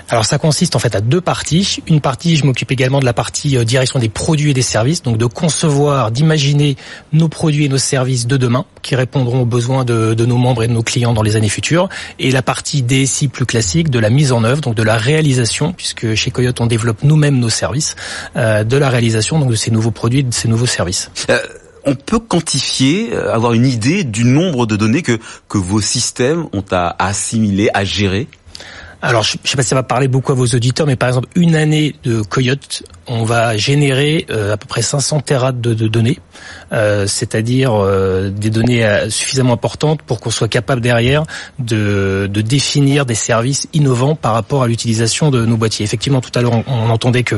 Alors 0.09 0.25
ça 0.25 0.39
consiste 0.39 0.75
en 0.75 0.81
fait 0.81 0.97
à 0.97 1.01
deux 1.01 1.21
parties. 1.21 1.81
Une 1.87 2.01
partie, 2.01 2.37
je 2.37 2.45
m'occupe 2.45 2.73
également 2.73 2.99
de 2.99 3.05
la 3.05 3.13
partie 3.13 3.57
euh, 3.57 3.65
direction 3.65 4.01
des 4.01 4.09
produits 4.09 4.51
et 4.51 4.55
des 4.55 4.63
services, 4.63 5.03
donc 5.03 5.17
de 5.17 5.27
concevoir, 5.27 6.11
d'imaginer 6.11 6.77
nos 7.13 7.29
produits 7.29 7.67
et 7.67 7.69
nos 7.69 7.79
services 7.79 8.27
de 8.27 8.37
demain 8.37 8.65
qui 8.83 8.97
répondront 8.97 9.43
aux 9.43 9.47
besoins 9.47 9.85
de, 9.85 10.15
de 10.15 10.27
nos 10.27 10.37
membres 10.37 10.65
et 10.65 10.69
de 10.69 10.73
nos 10.73 10.83
clients 10.83 11.13
dans 11.13 11.23
les 11.23 11.37
années 11.37 11.49
futures. 11.49 11.89
Et 12.19 12.33
la 12.33 12.43
partie 12.43 12.83
DSI 12.83 13.29
plus 13.29 13.47
classique 13.47 13.89
de 13.89 14.01
la 14.01 14.11
mise 14.11 14.33
en 14.33 14.43
œuvre, 14.43 14.61
donc 14.61 14.75
de 14.75 14.83
la 14.83 14.97
réalisation, 14.97 15.73
puisque 15.73 16.15
chez 16.15 16.33
Coyote 16.33 16.61
on 16.61 16.67
développe 16.67 17.05
nous-mêmes 17.05 17.39
nos 17.39 17.49
services. 17.49 17.95
Euh, 18.37 18.65
de 18.65 18.77
la 18.77 18.89
réalisation 18.89 19.39
donc 19.39 19.51
de 19.51 19.57
ces 19.57 19.71
nouveaux 19.71 19.93
produits, 19.93 20.25
de 20.25 20.35
ces 20.35 20.49
nouveaux 20.49 20.67
services. 20.67 21.11
Euh, 21.31 21.39
on 21.85 21.95
peut 21.95 22.19
quantifier, 22.19 23.11
euh, 23.13 23.35
avoir 23.35 23.53
une 23.53 23.67
idée 23.67 24.05
du 24.05 24.25
nombre 24.25 24.67
de 24.67 24.77
données 24.77 25.03
que, 25.03 25.19
que 25.49 25.59
vos 25.59 25.81
systèmes 25.81 26.47
ont 26.53 26.65
à 26.71 26.95
assimiler, 26.99 27.69
à 27.75 27.85
gérer? 27.85 28.29
Alors, 29.03 29.23
je 29.23 29.39
ne 29.43 29.49
sais 29.49 29.57
pas 29.57 29.63
si 29.63 29.69
ça 29.71 29.75
va 29.75 29.83
parler 29.83 30.09
beaucoup 30.09 30.33
à 30.33 30.35
vos 30.35 30.47
auditeurs, 30.47 30.87
mais 30.87 30.97
par 30.97 31.09
exemple, 31.09 31.29
une 31.35 31.57
année 31.57 31.95
de 32.05 32.21
Coyote, 32.21 32.83
on 33.11 33.25
va 33.25 33.57
générer 33.57 34.27
à 34.31 34.57
peu 34.57 34.67
près 34.67 34.83
500 34.83 35.21
terats 35.21 35.53
de, 35.53 35.75
données, 35.89 36.19
euh, 36.73 37.07
c'est-à-dire 37.07 37.73
euh, 37.75 38.31
des 38.31 38.51
données 38.51 38.85
euh, 38.85 39.11
suffisamment 39.11 39.55
importantes 39.55 40.03
pour 40.03 40.21
qu'on 40.21 40.31
soit 40.31 40.49
capable 40.49 40.81
derrière 40.81 41.25
de, 41.59 42.29
de, 42.33 42.41
définir 42.41 43.07
des 43.07 43.15
services 43.15 43.67
innovants 43.73 44.15
par 44.15 44.33
rapport 44.35 44.63
à 44.63 44.69
l'utilisation 44.69 45.31
de 45.31 45.45
nos 45.45 45.57
boîtiers. 45.57 45.85
Effectivement, 45.85 46.21
tout 46.21 46.31
à 46.35 46.43
l'heure, 46.43 46.63
on, 46.67 46.91
entendait 46.91 47.25
que 47.25 47.37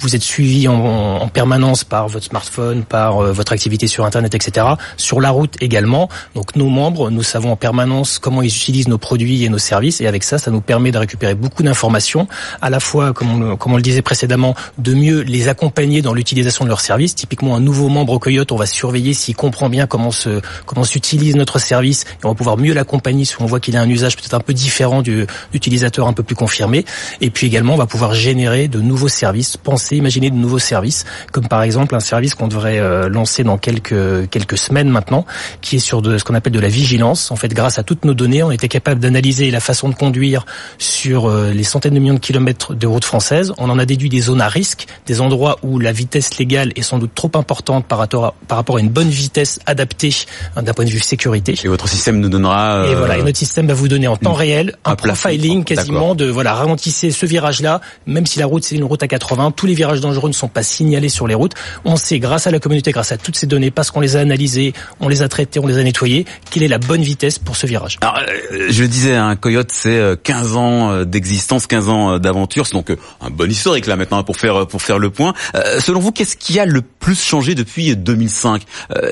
vous 0.00 0.16
êtes 0.16 0.22
suivi 0.22 0.68
en, 0.68 0.74
en, 0.74 1.28
permanence 1.28 1.84
par 1.84 2.08
votre 2.08 2.26
smartphone, 2.26 2.84
par 2.84 3.22
votre 3.32 3.52
activité 3.52 3.86
sur 3.86 4.04
Internet, 4.04 4.34
etc. 4.34 4.66
Sur 4.96 5.20
la 5.20 5.30
route 5.30 5.54
également. 5.60 6.08
Donc, 6.34 6.56
nos 6.56 6.68
membres, 6.68 7.10
nous 7.10 7.22
savons 7.22 7.52
en 7.52 7.56
permanence 7.56 8.18
comment 8.18 8.42
ils 8.42 8.48
utilisent 8.48 8.88
nos 8.88 8.98
produits 8.98 9.44
et 9.44 9.48
nos 9.48 9.58
services, 9.58 10.00
et 10.00 10.06
avec 10.06 10.24
ça, 10.24 10.38
ça 10.38 10.50
nous 10.50 10.60
permet 10.60 10.90
de 10.90 10.98
récupérer 10.98 11.34
beaucoup 11.34 11.62
d'informations, 11.62 12.26
à 12.60 12.70
la 12.70 12.80
fois, 12.80 13.12
comme 13.12 13.42
on, 13.42 13.56
comme 13.56 13.72
on 13.72 13.76
le 13.76 13.82
disait 13.82 14.02
précédemment, 14.02 14.54
de 14.78 14.94
mieux 14.94 15.11
les 15.20 15.48
accompagner 15.48 16.02
dans 16.02 16.14
l'utilisation 16.14 16.64
de 16.64 16.68
leurs 16.68 16.80
services. 16.80 17.14
Typiquement, 17.14 17.56
un 17.56 17.60
nouveau 17.60 17.88
membre 17.88 18.18
Coyote, 18.18 18.52
on 18.52 18.56
va 18.56 18.66
surveiller 18.66 19.14
s'il 19.14 19.36
comprend 19.36 19.68
bien 19.68 19.86
comment 19.86 20.10
se 20.10 20.40
comment 20.66 20.84
s'utilise 20.84 21.36
notre 21.36 21.58
service 21.58 22.04
et 22.04 22.24
on 22.24 22.28
va 22.28 22.34
pouvoir 22.34 22.56
mieux 22.56 22.72
l'accompagner 22.72 23.24
si 23.24 23.40
on 23.40 23.46
voit 23.46 23.60
qu'il 23.60 23.76
a 23.76 23.80
un 23.80 23.88
usage 23.88 24.16
peut-être 24.16 24.34
un 24.34 24.40
peu 24.40 24.52
différent 24.52 25.02
du 25.02 25.26
utilisateur 25.52 26.06
un 26.06 26.12
peu 26.12 26.22
plus 26.22 26.34
confirmé. 26.34 26.84
Et 27.20 27.30
puis 27.30 27.46
également, 27.46 27.74
on 27.74 27.78
va 27.78 27.86
pouvoir 27.86 28.14
générer 28.14 28.68
de 28.68 28.80
nouveaux 28.80 29.08
services, 29.08 29.56
penser, 29.56 29.96
imaginer 29.96 30.30
de 30.30 30.36
nouveaux 30.36 30.58
services, 30.58 31.04
comme 31.32 31.48
par 31.48 31.62
exemple 31.62 31.94
un 31.94 32.00
service 32.00 32.34
qu'on 32.34 32.48
devrait 32.48 32.78
euh, 32.78 33.08
lancer 33.08 33.44
dans 33.44 33.58
quelques 33.58 34.28
quelques 34.30 34.58
semaines 34.58 34.88
maintenant, 34.88 35.26
qui 35.60 35.76
est 35.76 35.80
sur 35.80 36.02
de 36.02 36.18
ce 36.18 36.24
qu'on 36.24 36.34
appelle 36.34 36.52
de 36.52 36.60
la 36.60 36.68
vigilance. 36.68 37.30
En 37.30 37.36
fait, 37.36 37.52
grâce 37.52 37.78
à 37.78 37.82
toutes 37.82 38.04
nos 38.04 38.14
données, 38.14 38.42
on 38.42 38.50
était 38.50 38.68
capable 38.68 39.00
d'analyser 39.00 39.50
la 39.50 39.60
façon 39.60 39.88
de 39.88 39.94
conduire 39.94 40.46
sur 40.78 41.26
euh, 41.26 41.52
les 41.52 41.64
centaines 41.64 41.94
de 41.94 41.98
millions 41.98 42.14
de 42.14 42.18
kilomètres 42.20 42.74
de 42.74 42.86
routes 42.86 43.04
françaises. 43.04 43.52
On 43.58 43.70
en 43.70 43.78
a 43.78 43.86
déduit 43.86 44.08
des 44.08 44.20
zones 44.20 44.40
à 44.40 44.48
risque, 44.48 44.86
des 45.06 45.20
endroits 45.20 45.58
où 45.62 45.78
la 45.78 45.92
vitesse 45.92 46.38
légale 46.38 46.72
est 46.76 46.82
sans 46.82 46.98
doute 46.98 47.12
trop 47.14 47.30
importante 47.34 47.86
par 47.86 47.98
rapport 47.98 48.24
à, 48.24 48.34
par 48.48 48.58
rapport 48.58 48.76
à 48.76 48.80
une 48.80 48.88
bonne 48.88 49.10
vitesse 49.10 49.60
adaptée 49.66 50.14
hein, 50.56 50.62
d'un 50.62 50.72
point 50.72 50.84
de 50.84 50.90
vue 50.90 51.00
sécurité. 51.00 51.54
Et 51.64 51.68
votre 51.68 51.88
système 51.88 52.20
nous 52.20 52.28
donnera. 52.28 52.86
Et 52.86 52.94
voilà, 52.94 53.18
et 53.18 53.22
notre 53.22 53.38
système 53.38 53.66
va 53.66 53.74
vous 53.74 53.88
donner 53.88 54.06
en 54.06 54.16
temps 54.16 54.32
réel 54.32 54.76
un, 54.84 54.92
un 54.92 54.96
profiling 54.96 55.64
quasiment 55.64 56.14
de 56.14 56.26
voilà 56.26 56.54
ralentissez 56.54 57.10
ce 57.10 57.26
virage-là, 57.26 57.80
même 58.06 58.26
si 58.26 58.38
la 58.38 58.46
route 58.46 58.64
c'est 58.64 58.76
une 58.76 58.84
route 58.84 59.02
à 59.02 59.08
80, 59.08 59.52
tous 59.52 59.66
les 59.66 59.74
virages 59.74 60.00
dangereux 60.00 60.28
ne 60.28 60.34
sont 60.34 60.48
pas 60.48 60.62
signalés 60.62 61.08
sur 61.08 61.26
les 61.26 61.34
routes. 61.34 61.54
On 61.84 61.96
sait 61.96 62.18
grâce 62.18 62.46
à 62.46 62.50
la 62.50 62.58
communauté, 62.58 62.92
grâce 62.92 63.12
à 63.12 63.16
toutes 63.16 63.36
ces 63.36 63.46
données, 63.46 63.70
parce 63.70 63.90
qu'on 63.90 64.00
les 64.00 64.16
a 64.16 64.20
analysées, 64.20 64.72
on 65.00 65.08
les 65.08 65.22
a 65.22 65.28
traitées, 65.28 65.60
on 65.60 65.66
les 65.66 65.78
a 65.78 65.82
nettoyées, 65.82 66.26
quelle 66.50 66.62
est 66.62 66.68
la 66.68 66.78
bonne 66.78 67.02
vitesse 67.02 67.38
pour 67.38 67.56
ce 67.56 67.66
virage. 67.66 67.98
Alors, 68.00 68.18
euh, 68.18 68.66
je 68.68 68.82
le 68.82 68.88
disais, 68.88 69.14
un 69.14 69.36
Coyote 69.36 69.70
c'est 69.72 70.00
15 70.22 70.52
euh, 70.52 70.56
ans 70.56 70.92
euh, 70.92 71.04
d'existence, 71.04 71.66
15 71.66 71.88
ans 71.88 72.18
d'aventure, 72.18 72.66
c'est 72.66 72.74
donc 72.74 72.90
un 73.20 73.30
bon 73.30 73.50
historique 73.50 73.86
là 73.86 73.96
maintenant 73.96 74.22
pour 74.24 74.36
faire 74.36 74.66
pour 74.66 74.81
faire 74.82 74.98
le 74.98 75.10
point. 75.10 75.34
selon 75.80 76.00
vous, 76.00 76.12
qu'est-ce 76.12 76.36
qui 76.36 76.58
a 76.58 76.66
le 76.66 76.82
plus 76.82 77.20
changé 77.20 77.54
depuis 77.54 77.96
2005 77.96 78.62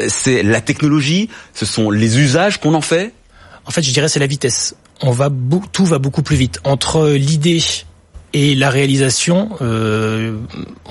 C'est 0.08 0.42
la 0.42 0.60
technologie, 0.60 1.28
ce 1.54 1.66
sont 1.66 1.90
les 1.90 2.18
usages 2.18 2.60
qu'on 2.60 2.74
en 2.74 2.80
fait? 2.80 3.12
En 3.66 3.70
fait, 3.70 3.82
je 3.82 3.92
dirais 3.92 4.08
c'est 4.08 4.20
la 4.20 4.26
vitesse. 4.26 4.74
On 5.02 5.12
va 5.12 5.30
tout 5.72 5.84
va 5.84 5.98
beaucoup 5.98 6.22
plus 6.22 6.36
vite 6.36 6.60
entre 6.64 7.10
l'idée 7.10 7.62
et 8.32 8.54
la 8.54 8.70
réalisation, 8.70 9.50
euh, 9.60 10.36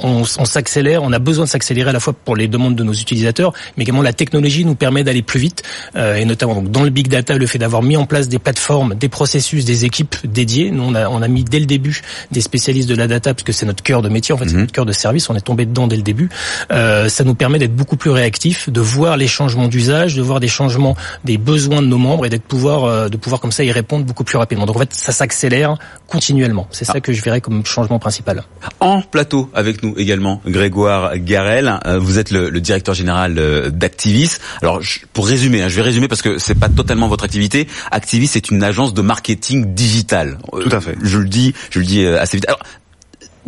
on, 0.01 0.23
on 0.37 0.45
s'accélère, 0.45 1.03
on 1.03 1.13
a 1.13 1.19
besoin 1.19 1.45
de 1.45 1.49
s'accélérer 1.49 1.89
à 1.89 1.93
la 1.93 1.99
fois 1.99 2.13
pour 2.13 2.35
les 2.35 2.47
demandes 2.47 2.75
de 2.75 2.83
nos 2.83 2.93
utilisateurs, 2.93 3.53
mais 3.77 3.83
également 3.83 4.01
la 4.01 4.13
technologie 4.13 4.65
nous 4.65 4.75
permet 4.75 5.03
d'aller 5.03 5.21
plus 5.21 5.39
vite, 5.39 5.63
euh, 5.95 6.15
et 6.15 6.25
notamment 6.25 6.55
donc, 6.55 6.71
dans 6.71 6.83
le 6.83 6.89
big 6.89 7.07
data, 7.07 7.37
le 7.37 7.47
fait 7.47 7.57
d'avoir 7.57 7.81
mis 7.81 7.95
en 7.95 8.05
place 8.05 8.27
des 8.27 8.39
plateformes, 8.39 8.95
des 8.95 9.09
processus, 9.09 9.63
des 9.63 9.85
équipes 9.85 10.15
dédiées. 10.25 10.71
Nous, 10.71 10.83
on 10.83 10.95
a, 10.95 11.07
on 11.07 11.21
a 11.21 11.27
mis 11.27 11.43
dès 11.43 11.59
le 11.59 11.65
début 11.65 12.01
des 12.31 12.41
spécialistes 12.41 12.89
de 12.89 12.95
la 12.95 13.07
data, 13.07 13.33
puisque 13.33 13.53
c'est 13.53 13.65
notre 13.65 13.83
cœur 13.83 14.01
de 14.01 14.09
métier, 14.09 14.33
en 14.33 14.37
fait, 14.37 14.47
c'est 14.47 14.55
mhm. 14.55 14.61
notre 14.61 14.73
cœur 14.73 14.85
de 14.85 14.91
service, 14.91 15.29
on 15.29 15.35
est 15.35 15.41
tombé 15.41 15.65
dedans 15.65 15.87
dès 15.87 15.97
le 15.97 16.01
début. 16.01 16.29
Euh, 16.71 17.07
ça 17.07 17.23
nous 17.23 17.35
permet 17.35 17.59
d'être 17.59 17.75
beaucoup 17.75 17.97
plus 17.97 18.11
réactifs, 18.11 18.69
de 18.69 18.81
voir 18.81 19.15
les 19.15 19.27
changements 19.27 19.67
d'usage, 19.67 20.15
de 20.15 20.21
voir 20.21 20.39
des 20.39 20.47
changements 20.47 20.95
des 21.23 21.37
besoins 21.37 21.81
de 21.81 21.87
nos 21.87 21.97
membres 21.97 22.25
et 22.25 22.29
d'être 22.29 22.43
pouvoir, 22.43 22.83
euh, 22.83 23.09
de 23.09 23.17
pouvoir 23.17 23.39
comme 23.39 23.51
ça 23.51 23.63
y 23.63 23.71
répondre 23.71 24.05
beaucoup 24.05 24.23
plus 24.23 24.37
rapidement. 24.37 24.65
Donc 24.65 24.75
en 24.75 24.79
fait, 24.79 24.93
ça 24.93 25.11
s'accélère 25.11 25.77
continuellement. 26.07 26.67
C'est 26.71 26.85
ça 26.85 26.93
ah. 26.95 27.01
que 27.01 27.13
je 27.13 27.21
vais 27.21 27.28
comme 27.39 27.65
changement 27.65 27.99
principal. 27.99 28.43
En 28.79 29.01
plateau 29.01 29.49
avec 29.53 29.83
nous 29.83 29.93
également 29.97 30.41
Grégoire 30.45 31.17
Garel, 31.17 31.79
euh, 31.85 31.99
vous 31.99 32.17
êtes 32.17 32.31
le, 32.31 32.59
directeur 32.59 32.95
général 32.95 33.37
euh, 33.37 33.69
d'Activis. 33.69 34.37
Alors 34.61 34.81
pour 35.13 35.27
résumer, 35.27 35.61
hein, 35.61 35.69
je 35.69 35.75
vais 35.75 35.81
résumer 35.81 36.07
parce 36.07 36.21
que 36.21 36.39
c'est 36.39 36.55
pas 36.55 36.69
totalement 36.69 37.07
votre 37.07 37.23
activité. 37.23 37.67
Activis 37.91 38.31
est 38.35 38.49
une 38.51 38.63
agence 38.63 38.93
de 38.93 39.01
marketing 39.01 39.73
digital. 39.73 40.39
Tout 40.51 40.69
à 40.71 40.81
fait. 40.81 40.95
Je 41.01 41.17
le 41.17 41.29
dis, 41.29 41.53
je 41.69 41.79
le 41.79 41.85
dis 41.85 42.05
assez 42.05 42.37
vite. 42.37 42.47
Alors, 42.47 42.59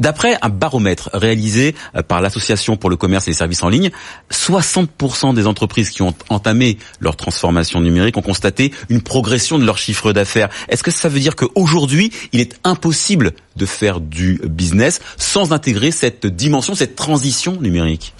D'après 0.01 0.35
un 0.41 0.49
baromètre 0.49 1.11
réalisé 1.13 1.75
euh, 1.95 2.01
par 2.01 2.21
l'Association 2.21 2.75
pour 2.75 2.89
le 2.89 2.95
commerce 2.95 3.27
et 3.27 3.31
les 3.31 3.35
services 3.35 3.61
en 3.61 3.69
ligne, 3.69 3.91
60% 4.31 5.35
des 5.35 5.45
entreprises 5.45 5.91
qui 5.91 6.01
ont 6.01 6.15
entamé 6.29 6.79
leur 6.99 7.15
transformation 7.15 7.81
numérique 7.81 8.17
ont 8.17 8.23
constaté 8.23 8.73
une 8.89 9.03
progression 9.03 9.59
de 9.59 9.63
leur 9.63 9.77
chiffre 9.77 10.11
d'affaires. 10.11 10.49
Est-ce 10.69 10.81
que 10.81 10.89
ça 10.89 11.07
veut 11.07 11.19
dire 11.19 11.35
qu'aujourd'hui, 11.35 12.11
il 12.31 12.39
est 12.39 12.59
impossible 12.63 13.33
de 13.57 13.65
faire 13.67 13.99
du 13.99 14.41
business 14.43 15.01
sans 15.17 15.53
intégrer 15.53 15.91
cette 15.91 16.25
dimension, 16.25 16.73
cette 16.73 16.95
transition 16.95 17.61
numérique? 17.61 18.15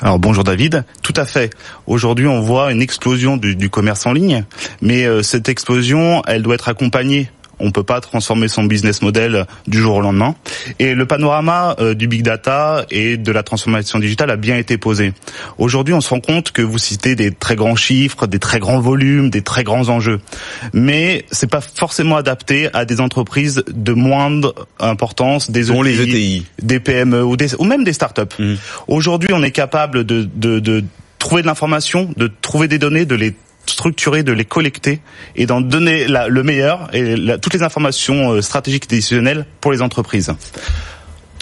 Alors 0.00 0.20
bonjour 0.20 0.44
David, 0.44 0.84
tout 1.02 1.14
à 1.16 1.24
fait. 1.24 1.50
Aujourd'hui 1.88 2.28
on 2.28 2.42
voit 2.42 2.70
une 2.70 2.80
explosion 2.80 3.36
du, 3.36 3.70
commerce 3.70 4.06
en 4.06 4.12
ligne, 4.12 4.44
mais 4.82 5.04
euh, 5.04 5.22
cette 5.24 5.48
explosion 5.48 6.22
elle 6.28 6.42
doit 6.42 6.54
être 6.54 6.68
accompagnée 6.68 7.28
on 7.58 7.70
peut 7.70 7.82
pas 7.82 8.00
transformer 8.00 8.48
son 8.48 8.64
business 8.64 9.02
model 9.02 9.46
du 9.66 9.78
jour 9.78 9.96
au 9.96 10.00
lendemain. 10.00 10.34
Et 10.78 10.94
le 10.94 11.06
panorama 11.06 11.76
euh, 11.78 11.94
du 11.94 12.08
big 12.08 12.22
data 12.22 12.84
et 12.90 13.16
de 13.16 13.32
la 13.32 13.42
transformation 13.42 13.98
digitale 13.98 14.30
a 14.30 14.36
bien 14.36 14.56
été 14.56 14.78
posé. 14.78 15.12
Aujourd'hui, 15.58 15.94
on 15.94 16.00
se 16.00 16.10
rend 16.10 16.20
compte 16.20 16.52
que 16.52 16.62
vous 16.62 16.78
citez 16.78 17.14
des 17.14 17.30
très 17.30 17.56
grands 17.56 17.76
chiffres, 17.76 18.26
des 18.26 18.38
très 18.38 18.58
grands 18.58 18.80
volumes, 18.80 19.30
des 19.30 19.42
très 19.42 19.64
grands 19.64 19.88
enjeux, 19.88 20.20
mais 20.72 21.24
c'est 21.30 21.50
pas 21.50 21.60
forcément 21.60 22.16
adapté 22.16 22.68
à 22.72 22.84
des 22.84 23.00
entreprises 23.00 23.64
de 23.68 23.92
moindre 23.92 24.54
importance, 24.80 25.50
des 25.50 25.70
ETI, 25.70 25.82
les 25.82 26.02
ETI, 26.02 26.46
des 26.62 26.80
PME 26.80 27.24
ou, 27.24 27.36
des, 27.36 27.54
ou 27.56 27.64
même 27.64 27.84
des 27.84 27.92
startups. 27.92 28.22
Mmh. 28.38 28.54
Aujourd'hui, 28.88 29.30
on 29.32 29.42
est 29.42 29.50
capable 29.50 30.04
de, 30.04 30.28
de, 30.34 30.58
de 30.58 30.84
trouver 31.18 31.42
de 31.42 31.46
l'information, 31.46 32.10
de 32.16 32.30
trouver 32.42 32.68
des 32.68 32.78
données, 32.78 33.06
de 33.06 33.14
les 33.14 33.34
structurer, 33.66 34.22
de 34.22 34.32
les 34.32 34.44
collecter 34.44 35.00
et 35.36 35.46
d'en 35.46 35.60
donner 35.60 36.06
la, 36.06 36.28
le 36.28 36.42
meilleur 36.42 36.88
et 36.94 37.16
la, 37.16 37.38
toutes 37.38 37.54
les 37.54 37.62
informations 37.62 38.32
euh, 38.32 38.42
stratégiques 38.42 38.84
et 38.84 38.96
décisionnelles 38.96 39.46
pour 39.60 39.72
les 39.72 39.82
entreprises. 39.82 40.32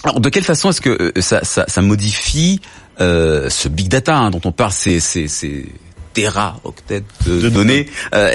Alors, 0.04 0.20
de 0.20 0.28
quelle 0.28 0.44
façon 0.44 0.70
est-ce 0.70 0.80
que 0.80 0.90
euh, 0.90 1.20
ça, 1.20 1.44
ça, 1.44 1.64
ça 1.68 1.82
modifie 1.82 2.60
euh, 3.00 3.48
ce 3.50 3.68
big 3.68 3.88
data 3.88 4.16
hein, 4.16 4.30
dont 4.30 4.40
on 4.44 4.52
parle, 4.52 4.72
ces, 4.72 5.00
ces, 5.00 5.28
ces 5.28 5.66
octets 6.64 7.02
de, 7.24 7.48
données. 7.48 7.88
euh, 8.14 8.30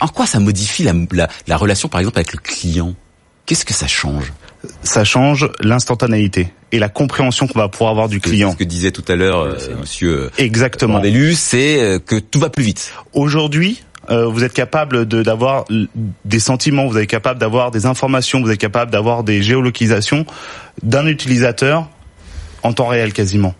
En 0.00 0.08
quoi 0.08 0.26
ça 0.26 0.40
modifie 0.40 0.82
la, 0.82 0.92
la, 1.12 1.28
la 1.46 1.56
relation, 1.56 1.88
par 1.88 2.00
exemple, 2.00 2.18
avec 2.18 2.32
le 2.32 2.38
client? 2.40 2.94
Qu'est-ce 3.46 3.64
que 3.64 3.74
ça 3.74 3.86
change? 3.86 4.32
Ça 4.82 5.04
change 5.04 5.50
l'instantanéité 5.60 6.52
et 6.70 6.78
la 6.78 6.88
compréhension 6.88 7.46
qu'on 7.46 7.58
va 7.58 7.68
pouvoir 7.68 7.90
avoir 7.90 8.08
du 8.08 8.20
client. 8.20 8.52
Ce 8.52 8.56
que 8.56 8.64
disait 8.64 8.92
tout 8.92 9.04
à 9.08 9.16
l'heure 9.16 9.40
euh, 9.40 9.56
Monsieur 9.80 10.12
euh, 10.12 10.30
Exactement. 10.38 10.94
Mandelu, 10.94 11.34
c'est 11.34 11.80
euh, 11.80 11.98
que 11.98 12.16
tout 12.16 12.40
va 12.40 12.50
plus 12.50 12.64
vite. 12.64 12.92
Aujourd'hui, 13.12 13.82
vous 14.08 14.44
êtes 14.44 14.52
capable 14.52 15.06
d'avoir 15.06 15.64
des 16.24 16.40
sentiments, 16.40 16.86
vous 16.86 16.98
êtes 16.98 17.08
capable 17.08 17.40
d'avoir 17.40 17.70
des 17.70 17.86
informations, 17.86 18.42
vous 18.42 18.50
êtes 18.50 18.58
capable 18.58 18.90
d'avoir 18.90 19.22
des 19.22 19.42
géolocalisations 19.42 20.26
d'un 20.82 21.06
utilisateur 21.06 21.88
en 22.62 22.74
temps 22.74 22.88
réel 22.88 23.14
quasiment. 23.14 23.54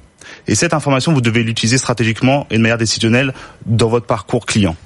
Et 0.49 0.55
cette 0.55 0.75
information, 0.75 1.15
vous 1.15 1.23
devez 1.23 1.43
l'utiliser 1.43 1.79
stratégiquement 1.79 2.47
et 2.51 2.57
de 2.57 2.61
manière 2.61 2.77
décisionnelle 2.77 3.33
dans 3.65 3.89
votre 3.89 4.05
parcours 4.05 4.45
client. 4.45 4.77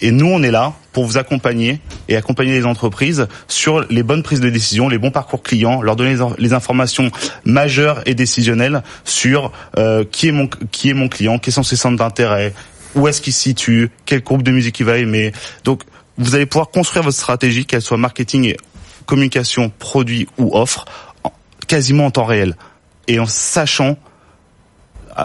Et 0.00 0.10
nous, 0.10 0.26
on 0.26 0.42
est 0.42 0.50
là 0.50 0.74
pour 0.92 1.04
vous 1.04 1.18
accompagner 1.18 1.80
et 2.08 2.16
accompagner 2.16 2.52
les 2.52 2.64
entreprises 2.64 3.26
sur 3.48 3.80
les 3.90 4.02
bonnes 4.02 4.22
prises 4.22 4.40
de 4.40 4.48
décision, 4.48 4.88
les 4.88 4.98
bons 4.98 5.10
parcours 5.10 5.42
clients, 5.42 5.82
leur 5.82 5.96
donner 5.96 6.16
les 6.38 6.52
informations 6.52 7.10
majeures 7.44 8.02
et 8.06 8.14
décisionnelles 8.14 8.82
sur 9.04 9.52
euh, 9.78 10.04
qui 10.10 10.28
est 10.28 10.32
mon 10.32 10.48
qui 10.48 10.90
est 10.90 10.94
mon 10.94 11.08
client, 11.08 11.38
quels 11.38 11.54
sont 11.54 11.62
ses 11.62 11.76
centres 11.76 11.96
d'intérêt, 11.96 12.54
où 12.94 13.08
est-ce 13.08 13.20
qu'il 13.20 13.32
se 13.32 13.40
situe, 13.40 13.90
quel 14.04 14.22
groupe 14.22 14.42
de 14.42 14.50
musique 14.50 14.80
il 14.80 14.86
va 14.86 14.98
aimer. 14.98 15.32
Donc, 15.64 15.82
vous 16.18 16.34
allez 16.34 16.46
pouvoir 16.46 16.70
construire 16.70 17.04
votre 17.04 17.16
stratégie, 17.16 17.66
qu'elle 17.66 17.82
soit 17.82 17.98
marketing 17.98 18.44
et 18.46 18.56
communication, 19.04 19.70
produit 19.78 20.26
ou 20.38 20.56
offre, 20.56 20.86
quasiment 21.66 22.06
en 22.06 22.10
temps 22.10 22.24
réel 22.24 22.56
et 23.08 23.18
en 23.18 23.26
sachant 23.26 23.96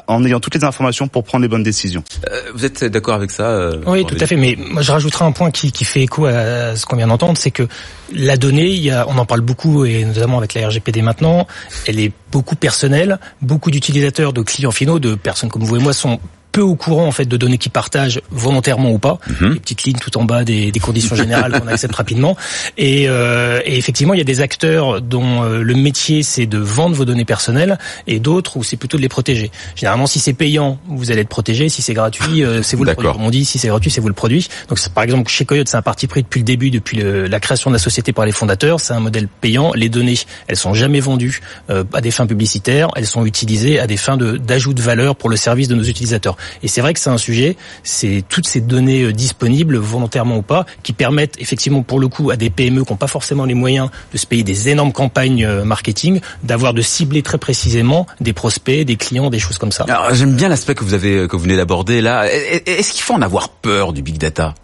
en 0.08 0.24
ayant 0.26 0.40
toutes 0.40 0.56
les 0.56 0.64
informations 0.64 1.08
pour 1.08 1.24
prendre 1.24 1.42
les 1.42 1.48
bonnes 1.48 1.64
décisions. 1.64 2.04
Euh, 2.30 2.42
vous 2.54 2.66
êtes 2.66 2.84
d'accord 2.86 3.16
avec 3.16 3.32
ça 3.32 3.44
euh, 3.44 3.82
Oui, 3.86 4.06
tout 4.06 4.18
à 4.20 4.26
fait. 4.26 4.36
Mais 4.36 4.56
moi, 4.58 4.82
je 4.82 4.92
rajouterai 4.92 5.26
un 5.26 5.32
point 5.32 5.52
qui, 5.52 5.72
qui 5.72 5.84
fait 5.84 6.02
écho 6.02 6.26
à 6.26 6.76
ce 6.76 6.86
qu'on 6.86 6.96
vient 6.96 7.08
d'entendre, 7.08 7.38
c'est 7.38 7.52
que 7.52 7.68
la 8.14 8.38
donnée, 8.38 8.70
il 8.70 8.82
y 8.82 8.92
a, 8.92 9.06
on 9.08 9.18
en 9.18 9.26
parle 9.26 9.42
beaucoup 9.42 9.86
et 9.86 10.06
notamment 10.06 10.38
avec 10.38 10.54
la 10.54 10.68
RGPD 10.68 11.02
maintenant, 11.02 11.48
elle 11.88 12.00
est 12.00 12.12
beaucoup 12.32 12.56
personnelle. 12.56 13.20
Beaucoup 13.42 13.72
d'utilisateurs, 13.72 14.34
de 14.34 14.42
clients 14.42 14.72
finaux, 14.72 15.00
de 15.00 15.16
personnes 15.16 15.50
comme 15.50 15.64
vous 15.64 15.76
et 15.76 15.80
moi 15.80 15.94
sont 15.94 16.20
peu 16.52 16.62
au 16.62 16.76
courant 16.76 17.06
en 17.06 17.12
fait 17.12 17.26
de 17.26 17.38
données 17.38 17.58
qu'ils 17.58 17.72
partagent 17.72 18.22
volontairement 18.30 18.92
ou 18.92 19.00
pas. 19.00 19.20
Mhm. 19.28 19.54
Les 19.54 19.60
petites 19.60 19.84
lignes 19.84 19.98
tout 20.00 20.18
en 20.18 20.24
bas 20.24 20.44
des, 20.44 20.72
des 20.72 20.80
conditions 20.80 21.16
générales 21.16 21.60
qu'on 21.60 21.68
accepte 21.68 21.96
rapidement. 21.96 22.36
Et, 22.78 23.08
euh, 23.08 23.62
et, 23.66 23.78
effectivement, 23.78 24.14
il 24.14 24.18
y 24.18 24.22
a 24.22 24.26
des 24.26 24.42
acteurs 24.42 25.02
dont 25.02 25.44
euh, 25.44 25.62
le 25.62 25.76
métier 25.76 26.24
c'est 26.24 26.46
de 26.46 26.58
vendre 26.58 26.96
vos 26.96 27.06
données 27.06 27.26
personnelles 27.26 27.78
et 28.08 28.20
d'autres 28.20 28.58
où 28.58 28.64
c'est 28.64 28.78
plutôt 28.78 28.98
de 28.98 29.02
les 29.02 29.10
protéger. 29.10 29.52
Généralement, 29.76 30.08
si 30.08 30.20
c'est 30.20 30.34
payant, 30.34 30.80
vous 30.88 31.12
allez 31.12 31.22
être 31.22 31.30
protégé. 31.30 31.70
Si 31.70 31.82
c'est 31.82 31.94
gratuit, 31.94 32.44
euh, 32.44 32.62
c'est 32.62 32.76
vous 32.76 32.84
le 32.84 32.94
produit. 32.94 33.12
Comme 33.12 33.24
on 33.24 33.30
dit, 33.30 33.46
si 33.46 33.60
c'est 33.60 33.68
gratuit, 33.68 33.92
c'est 33.92 34.02
vous 34.02 34.08
le 34.08 34.14
produit. 34.14 34.48
Donc, 34.70 34.80
par 34.90 35.04
exemple, 35.04 35.30
chez 35.30 35.46
Coyote, 35.46 35.68
c'est 35.68 35.78
un 35.78 35.82
parti 35.82 36.08
pris 36.08 36.24
depuis 36.24 36.40
le 36.40 36.46
début, 36.46 36.70
depuis 36.70 36.98
le, 36.98 37.28
la 37.28 37.40
création 37.40 37.70
de 37.70 37.76
la 37.76 37.80
société 37.80 38.14
par 38.14 38.26
les 38.26 38.32
fondateurs. 38.32 38.80
C'est 38.80 38.94
un 38.94 39.00
modèle 39.00 39.28
payant. 39.28 39.72
Les 39.74 39.90
données, 39.90 40.18
elles 40.48 40.58
sont 40.58 40.74
jamais 40.74 41.00
vendues 41.00 41.42
euh, 41.70 41.84
à 41.94 42.02
des 42.02 42.12
fins 42.12 42.28
publicitaires. 42.28 42.90
Elles 42.96 43.08
sont 43.08 43.26
utilisées 43.26 43.80
à 43.80 43.88
des 43.88 43.98
fins 43.98 44.18
d'ajout 44.18 44.74
de, 44.74 44.78
de 44.78 44.84
valeur 44.84 45.16
pour 45.16 45.30
le 45.30 45.36
service 45.36 45.68
de 45.68 45.76
nos 45.76 45.84
utilisateurs. 45.84 46.38
Et 46.64 46.68
c'est 46.68 46.82
vrai 46.82 46.94
que 46.94 47.00
c'est 47.00 47.10
un 47.10 47.18
sujet, 47.18 47.58
c'est 47.84 48.24
toutes 48.28 48.48
ces 48.48 48.62
données 48.62 49.12
disponibles 49.14 49.78
volontairement 49.78 50.38
ou 50.38 50.42
pas, 50.42 50.66
qui 50.84 50.94
permettent 50.94 51.36
effectivement 51.40 51.82
pour 51.84 52.00
le 52.00 52.08
coup 52.08 52.32
à 52.32 52.36
des 52.36 52.50
PME 52.50 52.84
qui 52.84 52.92
n'ont 52.92 52.98
pas 52.98 53.08
forcément 53.08 53.46
les 53.46 53.54
moyens 53.54 53.90
de 54.14 54.18
se 54.18 54.26
payer 54.26 54.44
des 54.44 54.70
énormes 54.70 54.94
campagnes 54.94 55.48
marketing, 55.64 56.22
d'avoir 56.44 56.74
de 56.74 56.82
cibler 56.82 57.22
très 57.22 57.38
précisément 57.38 58.08
des 58.20 58.34
prospects, 58.34 58.86
des 58.86 58.96
clients, 58.96 59.30
des 59.30 59.40
choses 59.40 59.58
comme 59.58 59.72
ça. 59.72 59.86
J'aime 60.14 60.36
bien 60.36 60.50
l'aspect 60.50 60.76
que 60.76 60.84
vous 60.84 60.94
avez 60.94 61.28
que 61.28 61.36
vous 61.36 61.44
venez 61.44 61.58
d'aborder 61.58 62.02
là. 62.02 62.26
Est-ce 62.32 62.94
qu'il 62.94 63.02
faut 63.02 63.14
en 63.14 63.22
avoir 63.22 63.50
peur 63.50 63.94
du 63.94 64.02
big 64.02 64.18
data? 64.18 64.56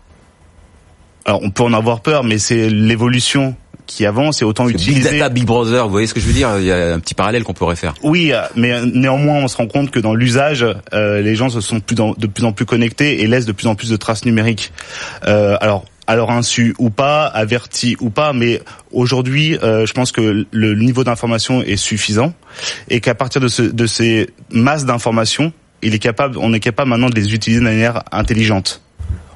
Alors 1.28 1.44
on 1.44 1.52
peut 1.52 1.64
en 1.64 1.74
avoir 1.74 2.00
peur, 2.00 2.24
mais 2.24 2.40
c'est 2.40 2.70
l'évolution 2.70 3.56
qui 3.86 4.06
avance 4.06 4.42
et 4.42 4.46
autant 4.46 4.68
utiliser. 4.68 5.10
Big 5.10 5.20
Data, 5.20 5.30
Big 5.30 5.46
Brother, 5.46 5.86
vous 5.86 5.92
voyez 5.92 6.08
ce 6.08 6.14
que 6.14 6.20
je 6.20 6.26
veux 6.26 6.34
dire 6.34 6.58
Il 6.58 6.66
y 6.66 6.72
a 6.72 6.94
un 6.94 7.00
petit 7.00 7.14
parallèle 7.14 7.44
qu'on 7.44 7.54
pourrait 7.54 7.76
faire. 7.76 7.94
Oui, 8.04 8.32
mais 8.56 8.86
néanmoins, 8.86 9.36
on 9.36 9.48
se 9.48 9.58
rend 9.58 9.68
compte 9.68 9.92
que 9.92 10.00
dans 10.00 10.14
l'usage, 10.16 10.66
euh, 10.94 11.22
les 11.22 11.36
gens 11.36 11.50
se 11.50 11.62
sont 11.62 11.80
plus 11.80 11.96
de 11.96 12.28
plus 12.28 12.46
en 12.46 12.52
plus 12.54 12.66
connectés 12.66 13.22
et 13.22 13.28
laissent 13.28 13.46
de 13.46 13.52
plus 13.52 13.68
en 13.68 13.76
plus 13.76 13.90
de 13.90 13.96
traces 13.98 14.26
numériques. 14.26 14.72
Euh, 15.26 15.58
alors, 15.62 15.86
à 16.06 16.16
leur 16.16 16.32
insu 16.32 16.74
ou 16.80 16.90
pas, 16.90 17.26
avertis 17.26 17.98
ou 18.00 18.10
pas, 18.10 18.32
mais 18.32 18.62
aujourd'hui, 18.92 19.58
euh, 19.62 19.86
je 19.86 19.94
pense 19.94 20.14
que 20.14 20.46
le 20.50 20.76
niveau 20.76 21.04
d'information 21.04 21.62
est 21.62 21.76
suffisant 21.76 22.34
et 22.90 23.02
qu'à 23.02 23.16
partir 23.16 23.42
de, 23.42 23.50
ce, 23.50 23.62
de 23.62 23.86
ces 23.86 24.30
masses 24.50 24.86
d'informations, 24.86 25.52
il 25.82 25.94
est 25.94 26.00
capable, 26.00 26.38
on 26.40 26.54
est 26.54 26.62
capable 26.62 26.90
maintenant 26.90 27.10
de 27.10 27.16
les 27.16 27.34
utiliser 27.34 27.60
de 27.60 27.66
manière 27.66 28.04
intelligente. 28.12 28.82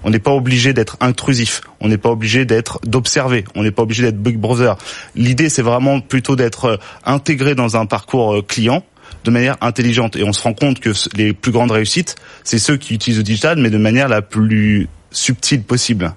On 0.03 0.09
n'est 0.09 0.19
pas 0.19 0.31
obligé 0.31 0.73
d'être 0.73 0.97
intrusif. 0.99 1.61
On 1.79 1.87
n'est 1.87 1.97
pas 1.97 2.09
obligé 2.09 2.45
d'être 2.45 2.79
d'observer. 2.85 3.45
On 3.55 3.63
n'est 3.63 3.71
pas 3.71 3.83
obligé 3.83 4.03
d'être 4.03 4.17
Big 4.17 4.37
Brother. 4.37 4.77
L'idée, 5.15 5.49
c'est 5.49 5.61
vraiment 5.61 5.99
plutôt 5.99 6.35
d'être 6.35 6.65
euh, 6.65 6.77
intégré 7.05 7.55
dans 7.55 7.77
un 7.77 7.85
parcours 7.85 8.35
euh, 8.35 8.41
client 8.41 8.83
de 9.23 9.31
manière 9.31 9.57
intelligente. 9.61 10.15
Et 10.15 10.23
on 10.23 10.33
se 10.33 10.41
rend 10.41 10.53
compte 10.53 10.79
que 10.79 10.91
les 11.15 11.33
plus 11.33 11.51
grandes 11.51 11.71
réussites, 11.71 12.15
c'est 12.43 12.59
ceux 12.59 12.77
qui 12.77 12.93
utilisent 12.93 13.19
le 13.19 13.23
digital, 13.23 13.59
mais 13.59 13.69
de 13.69 13.77
manière 13.77 14.07
la 14.07 14.21
plus 14.21 14.87
subtile 15.11 15.63
possible. 15.63 16.13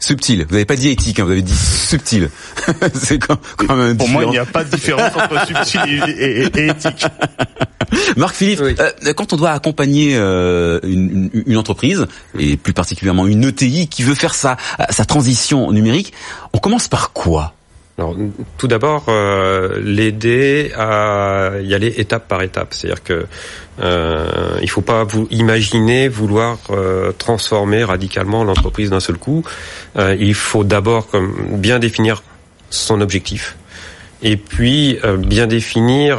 Subtil. 0.00 0.44
Vous 0.46 0.52
n'avez 0.52 0.64
pas 0.64 0.76
dit 0.76 0.90
éthique, 0.90 1.18
hein, 1.18 1.24
vous 1.24 1.32
avez 1.32 1.42
dit 1.42 1.56
subtil. 1.56 2.30
c'est 2.94 3.18
quand, 3.18 3.38
même 3.76 3.96
Pour 3.96 4.08
moi, 4.08 4.24
il 4.24 4.30
n'y 4.30 4.38
a 4.38 4.46
pas 4.46 4.62
de 4.62 4.70
différence 4.70 5.10
entre 5.16 5.46
subtil 5.46 6.04
et, 6.16 6.66
éthique. 6.68 7.04
Marc 8.16 8.34
Philippe, 8.34 8.60
euh, 8.60 9.12
quand 9.14 9.32
on 9.32 9.36
doit 9.36 9.50
accompagner 9.50 10.16
euh, 10.16 10.80
une, 10.82 11.30
une, 11.46 11.56
entreprise 11.56 12.06
et 12.38 12.56
plus 12.56 12.72
particulièrement 12.72 13.26
une 13.26 13.44
ETI 13.44 13.88
qui 13.88 14.02
veut 14.02 14.14
faire 14.14 14.34
sa, 14.34 14.56
sa 14.90 15.04
transition 15.04 15.72
numérique, 15.72 16.12
on 16.52 16.58
commence 16.58 16.88
par 16.88 17.12
quoi? 17.12 17.54
Alors, 17.98 18.14
tout 18.58 18.68
d'abord, 18.68 19.06
euh, 19.08 19.80
l'aider 19.82 20.70
à 20.76 21.50
y 21.60 21.74
aller 21.74 21.92
étape 21.96 22.28
par 22.28 22.42
étape. 22.42 22.72
C'est-à-dire 22.72 23.02
que 23.02 23.26
euh, 23.80 24.56
il 24.62 24.70
faut 24.70 24.82
pas 24.82 25.02
vous 25.02 25.26
imaginer 25.32 26.08
vouloir 26.08 26.58
euh, 26.70 27.10
transformer 27.10 27.82
radicalement 27.82 28.44
l'entreprise 28.44 28.90
d'un 28.90 29.00
seul 29.00 29.18
coup. 29.18 29.42
Il 29.96 30.34
faut 30.34 30.62
d'abord 30.62 31.08
bien 31.50 31.80
définir 31.80 32.22
son 32.70 33.00
objectif. 33.00 33.56
Et 34.22 34.36
puis 34.36 34.98
bien 35.18 35.46
définir, 35.46 36.18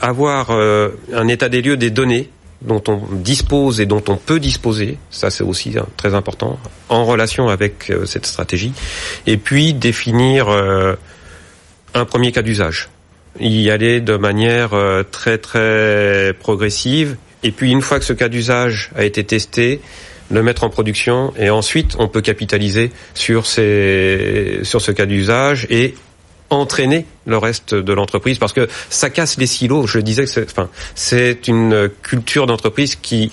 avoir 0.00 0.50
un 0.50 1.28
état 1.28 1.48
des 1.48 1.60
lieux 1.60 1.76
des 1.76 1.90
données 1.90 2.30
dont 2.62 2.82
on 2.88 3.00
dispose 3.12 3.80
et 3.80 3.86
dont 3.86 4.02
on 4.08 4.16
peut 4.16 4.38
disposer, 4.38 4.98
ça 5.10 5.30
c'est 5.30 5.44
aussi 5.44 5.78
hein, 5.78 5.86
très 5.96 6.14
important, 6.14 6.58
en 6.88 7.04
relation 7.04 7.48
avec 7.48 7.90
euh, 7.90 8.04
cette 8.04 8.26
stratégie, 8.26 8.72
et 9.26 9.36
puis 9.36 9.72
définir 9.72 10.48
euh, 10.48 10.94
un 11.94 12.04
premier 12.04 12.32
cas 12.32 12.42
d'usage, 12.42 12.90
y 13.38 13.70
aller 13.70 14.00
de 14.00 14.16
manière 14.16 14.74
euh, 14.74 15.02
très 15.10 15.38
très 15.38 16.34
progressive, 16.38 17.16
et 17.42 17.50
puis 17.50 17.70
une 17.70 17.80
fois 17.80 17.98
que 17.98 18.04
ce 18.04 18.12
cas 18.12 18.28
d'usage 18.28 18.90
a 18.94 19.04
été 19.04 19.24
testé, 19.24 19.80
le 20.30 20.42
mettre 20.42 20.62
en 20.62 20.70
production, 20.70 21.32
et 21.38 21.48
ensuite 21.48 21.96
on 21.98 22.08
peut 22.08 22.20
capitaliser 22.20 22.92
sur, 23.14 23.46
ces, 23.46 24.60
sur 24.62 24.80
ce 24.80 24.92
cas 24.92 25.06
d'usage 25.06 25.66
et 25.70 25.94
entraîner 26.50 27.06
le 27.26 27.38
reste 27.38 27.74
de 27.74 27.92
l'entreprise 27.92 28.38
parce 28.38 28.52
que 28.52 28.68
ça 28.90 29.08
casse 29.08 29.38
les 29.38 29.46
silos. 29.46 29.86
Je 29.86 30.00
disais 30.00 30.24
que 30.24 30.30
c'est, 30.30 30.50
enfin, 30.50 30.68
c'est 30.94 31.48
une 31.48 31.88
culture 32.02 32.46
d'entreprise 32.46 32.96
qui 32.96 33.30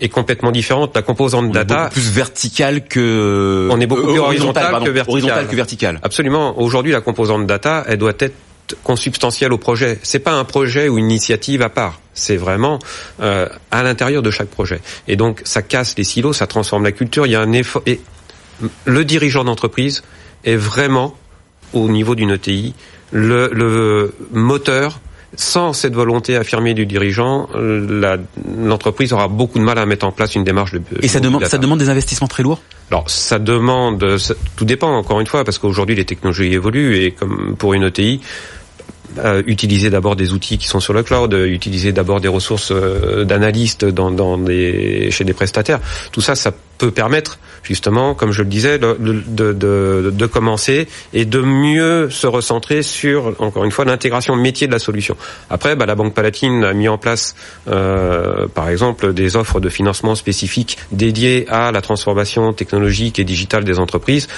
est 0.00 0.08
complètement 0.08 0.52
différente. 0.52 0.94
La 0.94 1.02
composante 1.02 1.46
on 1.46 1.50
data 1.50 1.74
est 1.74 1.78
beaucoup 1.78 1.92
plus 1.94 2.10
verticale 2.10 2.84
que 2.86 3.68
on 3.70 3.80
est 3.80 3.86
beaucoup 3.86 4.08
plus 4.08 4.18
horizontal, 4.18 4.82
que 4.84 4.90
vertical. 4.90 5.12
Horizontal 5.12 5.48
que 5.48 5.56
vertical. 5.56 6.00
Absolument. 6.02 6.60
Aujourd'hui, 6.60 6.92
la 6.92 7.00
composante 7.00 7.46
data, 7.46 7.84
elle 7.88 7.98
doit 7.98 8.12
être 8.18 8.34
consubstantielle 8.82 9.52
au 9.52 9.58
projet. 9.58 9.98
C'est 10.02 10.18
pas 10.18 10.32
un 10.32 10.44
projet 10.44 10.88
ou 10.88 10.98
une 10.98 11.10
initiative 11.10 11.62
à 11.62 11.68
part. 11.68 12.00
C'est 12.14 12.36
vraiment 12.36 12.78
euh, 13.20 13.48
à 13.70 13.82
l'intérieur 13.82 14.22
de 14.22 14.30
chaque 14.30 14.48
projet. 14.48 14.80
Et 15.08 15.16
donc, 15.16 15.40
ça 15.44 15.62
casse 15.62 15.94
les 15.96 16.04
silos, 16.04 16.32
ça 16.32 16.46
transforme 16.46 16.84
la 16.84 16.92
culture. 16.92 17.26
Il 17.26 17.32
y 17.32 17.36
a 17.36 17.40
un 17.40 17.52
effort. 17.52 17.82
Et 17.86 18.00
le 18.84 19.04
dirigeant 19.04 19.44
d'entreprise 19.44 20.02
est 20.44 20.56
vraiment 20.56 21.14
au 21.72 21.88
niveau 21.88 22.14
d'une 22.14 22.30
ETI, 22.30 22.74
le, 23.10 23.50
le 23.52 24.14
moteur 24.32 25.00
sans 25.34 25.72
cette 25.72 25.94
volonté 25.94 26.36
affirmée 26.36 26.74
du 26.74 26.84
dirigeant, 26.84 27.48
l'entreprise 28.58 29.12
aura 29.12 29.28
beaucoup 29.28 29.58
de 29.58 29.64
mal 29.64 29.78
à 29.78 29.86
mettre 29.86 30.06
en 30.06 30.12
place 30.12 30.34
une 30.34 30.44
démarche 30.44 30.72
de. 30.72 30.82
Et 31.00 31.08
ça 31.08 31.20
demande, 31.20 31.44
ça 31.46 31.58
demande 31.58 31.78
des 31.78 31.88
investissements 31.88 32.28
très 32.28 32.42
lourds? 32.42 32.60
Alors 32.90 33.08
ça 33.08 33.38
demande, 33.38 34.18
tout 34.56 34.64
dépend 34.66 34.94
encore 34.94 35.20
une 35.20 35.26
fois 35.26 35.44
parce 35.44 35.56
qu'aujourd'hui 35.56 35.96
les 35.96 36.04
technologies 36.04 36.52
évoluent 36.52 36.96
et 36.96 37.12
comme 37.12 37.56
pour 37.56 37.72
une 37.72 37.84
ETI, 37.84 38.20
euh, 39.18 39.42
utiliser 39.46 39.88
d'abord 39.88 40.16
des 40.16 40.32
outils 40.34 40.58
qui 40.58 40.66
sont 40.66 40.80
sur 40.80 40.92
le 40.92 41.02
cloud, 41.02 41.32
utiliser 41.32 41.92
d'abord 41.92 42.20
des 42.20 42.28
ressources 42.28 42.70
euh, 42.70 43.24
d'analystes 43.24 43.86
dans, 43.86 44.10
dans 44.10 44.36
des, 44.36 45.10
chez 45.10 45.24
des 45.24 45.32
prestataires. 45.32 45.80
Tout 46.12 46.20
ça, 46.20 46.34
ça 46.34 46.52
peut 46.78 46.90
permettre 46.90 47.38
justement, 47.62 48.14
comme 48.14 48.32
je 48.32 48.42
le 48.42 48.48
disais, 48.48 48.78
de, 48.78 48.96
de, 48.98 49.52
de, 49.52 50.10
de, 50.10 50.26
commencer 50.26 50.88
et 51.12 51.24
de 51.24 51.40
mieux 51.40 52.10
se 52.10 52.26
recentrer 52.26 52.82
sur, 52.82 53.34
encore 53.38 53.64
une 53.64 53.70
fois, 53.70 53.84
l'intégration 53.84 54.36
métier 54.36 54.66
de 54.66 54.72
la 54.72 54.78
solution. 54.78 55.16
Après, 55.50 55.76
bah, 55.76 55.86
la 55.86 55.94
Banque 55.94 56.14
Palatine 56.14 56.64
a 56.64 56.72
mis 56.72 56.88
en 56.88 56.98
place, 56.98 57.34
euh, 57.68 58.46
par 58.48 58.68
exemple, 58.68 59.12
des 59.12 59.36
offres 59.36 59.60
de 59.60 59.68
financement 59.68 60.14
spécifiques 60.14 60.78
dédiées 60.90 61.46
à 61.48 61.72
la 61.72 61.80
transformation 61.80 62.52
technologique 62.52 63.18
et 63.18 63.24
digitale 63.24 63.64
des 63.64 63.78
entreprises 63.78 64.28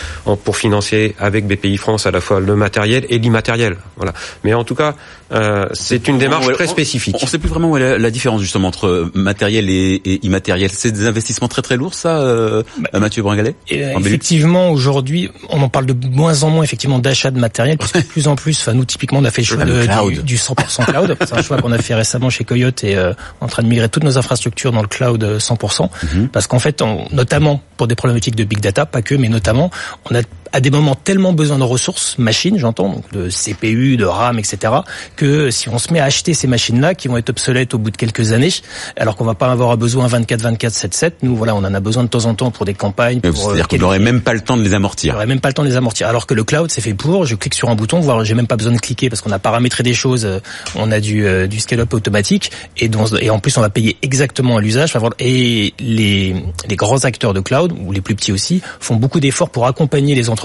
pour 0.45 0.57
financer 0.57 1.15
avec 1.19 1.47
BPI 1.47 1.77
France 1.77 2.07
à 2.07 2.11
la 2.11 2.21
fois 2.21 2.41
le 2.41 2.57
matériel 2.57 3.07
et 3.09 3.19
l'immatériel. 3.19 3.77
Voilà. 3.97 4.13
Mais 4.45 4.55
en 4.55 4.65
tout 4.65 4.75
cas, 4.75 4.95
euh, 5.33 5.67
c'est 5.73 6.09
une 6.09 6.19
démarche 6.19 6.53
très 6.53 6.67
spécifique. 6.67 7.17
On 7.21 7.25
ne 7.25 7.31
sait 7.31 7.39
plus 7.39 7.49
vraiment 7.49 7.71
où 7.71 7.77
est 7.77 7.99
la, 7.99 8.11
différence 8.11 8.41
justement 8.41 8.69
entre 8.69 9.11
matériel 9.15 9.71
et, 9.71 10.01
et 10.05 10.25
immatériel. 10.25 10.71
C'est 10.71 10.93
des 10.93 11.07
investissements 11.07 11.49
très 11.49 11.63
très 11.63 11.77
lourds, 11.77 11.95
ça, 11.95 12.34
euh, 12.35 12.63
bah, 12.93 13.01
Mathieu 13.01 13.23
Bringalet 13.23 13.55
euh, 13.73 13.99
Effectivement, 13.99 14.71
aujourd'hui, 14.71 15.31
on 15.49 15.63
en 15.63 15.69
parle 15.69 15.87
de 15.87 16.07
moins 16.09 16.43
en 16.43 16.51
moins 16.51 16.65
effectivement 16.65 16.99
d'achat 16.99 17.31
de 17.31 17.39
matériel, 17.39 17.79
parce 17.79 17.93
que 17.93 17.99
de 17.99 18.05
plus 18.05 18.29
en 18.29 18.37
plus, 18.37 18.59
enfin 18.61 18.75
nous 18.75 18.85
typiquement, 18.85 19.19
on 19.21 19.25
a 19.25 19.31
fait 19.31 19.43
le 19.43 19.47
choix 19.47 19.65
de, 19.65 20.23
du, 20.23 20.37
100% 20.37 20.85
cloud. 20.87 21.17
C'est 21.25 21.35
un 21.35 21.43
choix 21.43 21.61
qu'on 21.61 21.73
a 21.73 21.79
fait 21.79 21.95
récemment 21.95 22.31
chez 22.31 22.45
Coyote 22.45 22.85
et 22.85 22.97
euh, 22.97 23.13
en 23.41 23.47
train 23.47 23.63
de 23.63 23.69
migrer 23.69 23.89
toutes 23.89 24.05
nos 24.05 24.19
infrastructures 24.19 24.73
dans 24.73 24.83
le 24.83 24.89
cloud 24.89 25.23
100%, 25.39 25.89
mhm. 26.15 26.29
parce 26.29 26.47
qu'en 26.47 26.59
fait, 26.59 26.83
on, 26.83 27.07
notamment 27.13 27.63
pour 27.77 27.87
des 27.87 27.95
problématiques 27.95 28.37
de 28.37 28.45
big 28.45 28.61
data, 28.61 28.87
pas 28.87 29.03
que, 29.03 29.15
mais 29.15 29.29
notamment, 29.29 29.71
on 30.11 30.15
a 30.15 30.23
à 30.55 30.61
des 30.61 30.71
moments 30.71 30.95
tellement 30.95 31.33
besoin 31.33 31.59
de 31.59 31.65
ressources, 31.65 32.17
machines, 32.17 32.59
j'entends, 32.59 32.89
donc 32.89 33.13
de 33.13 33.29
CPU, 33.29 33.97
de 33.97 34.05
RAM, 34.05 34.39
etc., 34.39 34.73
que 35.17 35.51
si 35.51 35.69
on 35.69 35.79
se 35.79 35.93
met 35.93 35.99
à 35.99 36.05
acheter 36.05 36.33
ces 36.33 36.47
machines-là, 36.47 36.95
qui 36.95 37.09
vont 37.09 37.17
être 37.17 37.31
obsolètes 37.31 37.75
au 37.75 37.79
bout 37.79 37.91
de 37.91 37.97
quelques 37.97 38.31
années, 38.31 38.53
alors 38.97 39.17
qu'on 39.17 39.25
va 39.25 39.35
pas 39.35 39.51
avoir 39.51 39.77
besoin 39.77 40.07
24, 40.07 40.43
24, 40.43 40.73
7, 40.73 40.95
7, 40.95 41.17
nous, 41.23 41.35
voilà, 41.35 41.57
on 41.57 41.59
en 41.59 41.75
a 41.75 41.81
besoin 41.81 42.05
de 42.05 42.09
temps 42.09 42.27
en 42.27 42.35
temps 42.35 42.53
pour 42.53 42.67
des 42.67 42.75
campagnes. 42.75 43.19
C'est-à-dire 43.21 43.67
qu'on 43.67 43.79
n'aurait 43.79 43.99
même 43.99 44.21
pas 44.21 44.33
le 44.33 44.43
temps 44.43 44.57
de 44.57 44.63
les 44.63 44.75
amortir. 44.75 45.15
On 45.15 45.17
n'aurait 45.17 45.27
même 45.27 45.41
pas 45.41 45.49
le 45.49 45.55
temps 45.55 45.65
de 45.65 45.69
les 45.69 45.77
amortir. 45.77 46.07
Alors 46.07 46.29
que 46.29 46.35
le 46.35 46.45
cloud, 46.45 46.71
c'est 46.71 46.81
fait 46.81 46.95
pour, 46.95 47.27
je 47.27 47.35
clique 47.35 47.55
sur 47.55 47.69
un 47.69 47.75
bouton, 47.75 47.99
voire 47.99 48.25
j'ai 48.25 48.35
même 48.35 48.47
pas 48.47 48.57
besoin 48.57 48.75
de 48.75 48.79
cliquer 48.79 49.11
parce 49.11 49.23
qu'on 49.23 49.33
a 49.33 49.41
paramétré 49.41 49.83
des 49.83 49.95
choses, 49.95 50.25
euh, 50.25 50.39
on 50.77 50.93
a 50.93 51.01
du, 51.01 51.27
euh, 51.27 51.49
du 51.49 51.59
scale-up 51.59 51.93
automatique, 51.93 52.53
et, 52.79 52.89
et 53.21 53.31
en 53.31 53.41
plus, 53.41 53.57
on 53.59 53.61
va 53.61 53.71
payer 53.71 53.97
exactement 54.03 54.57
à 54.57 54.61
l'usage. 54.61 54.93
Et 55.19 55.75
les, 55.81 56.37
les 56.69 56.77
grands 56.77 57.05
acteurs 57.05 57.35
de 57.35 57.41
cloud, 57.41 57.73
ou 57.85 57.91
les 57.91 58.01
plus 58.01 58.15
petits 58.15 58.31
aussi, 58.31 58.63
font 58.79 58.95
beaucoup 58.95 59.19
d'efforts 59.19 59.51
pour 59.51 59.67
accompagner 59.67 60.15
les 60.15 60.31
entreprises, 60.31 60.44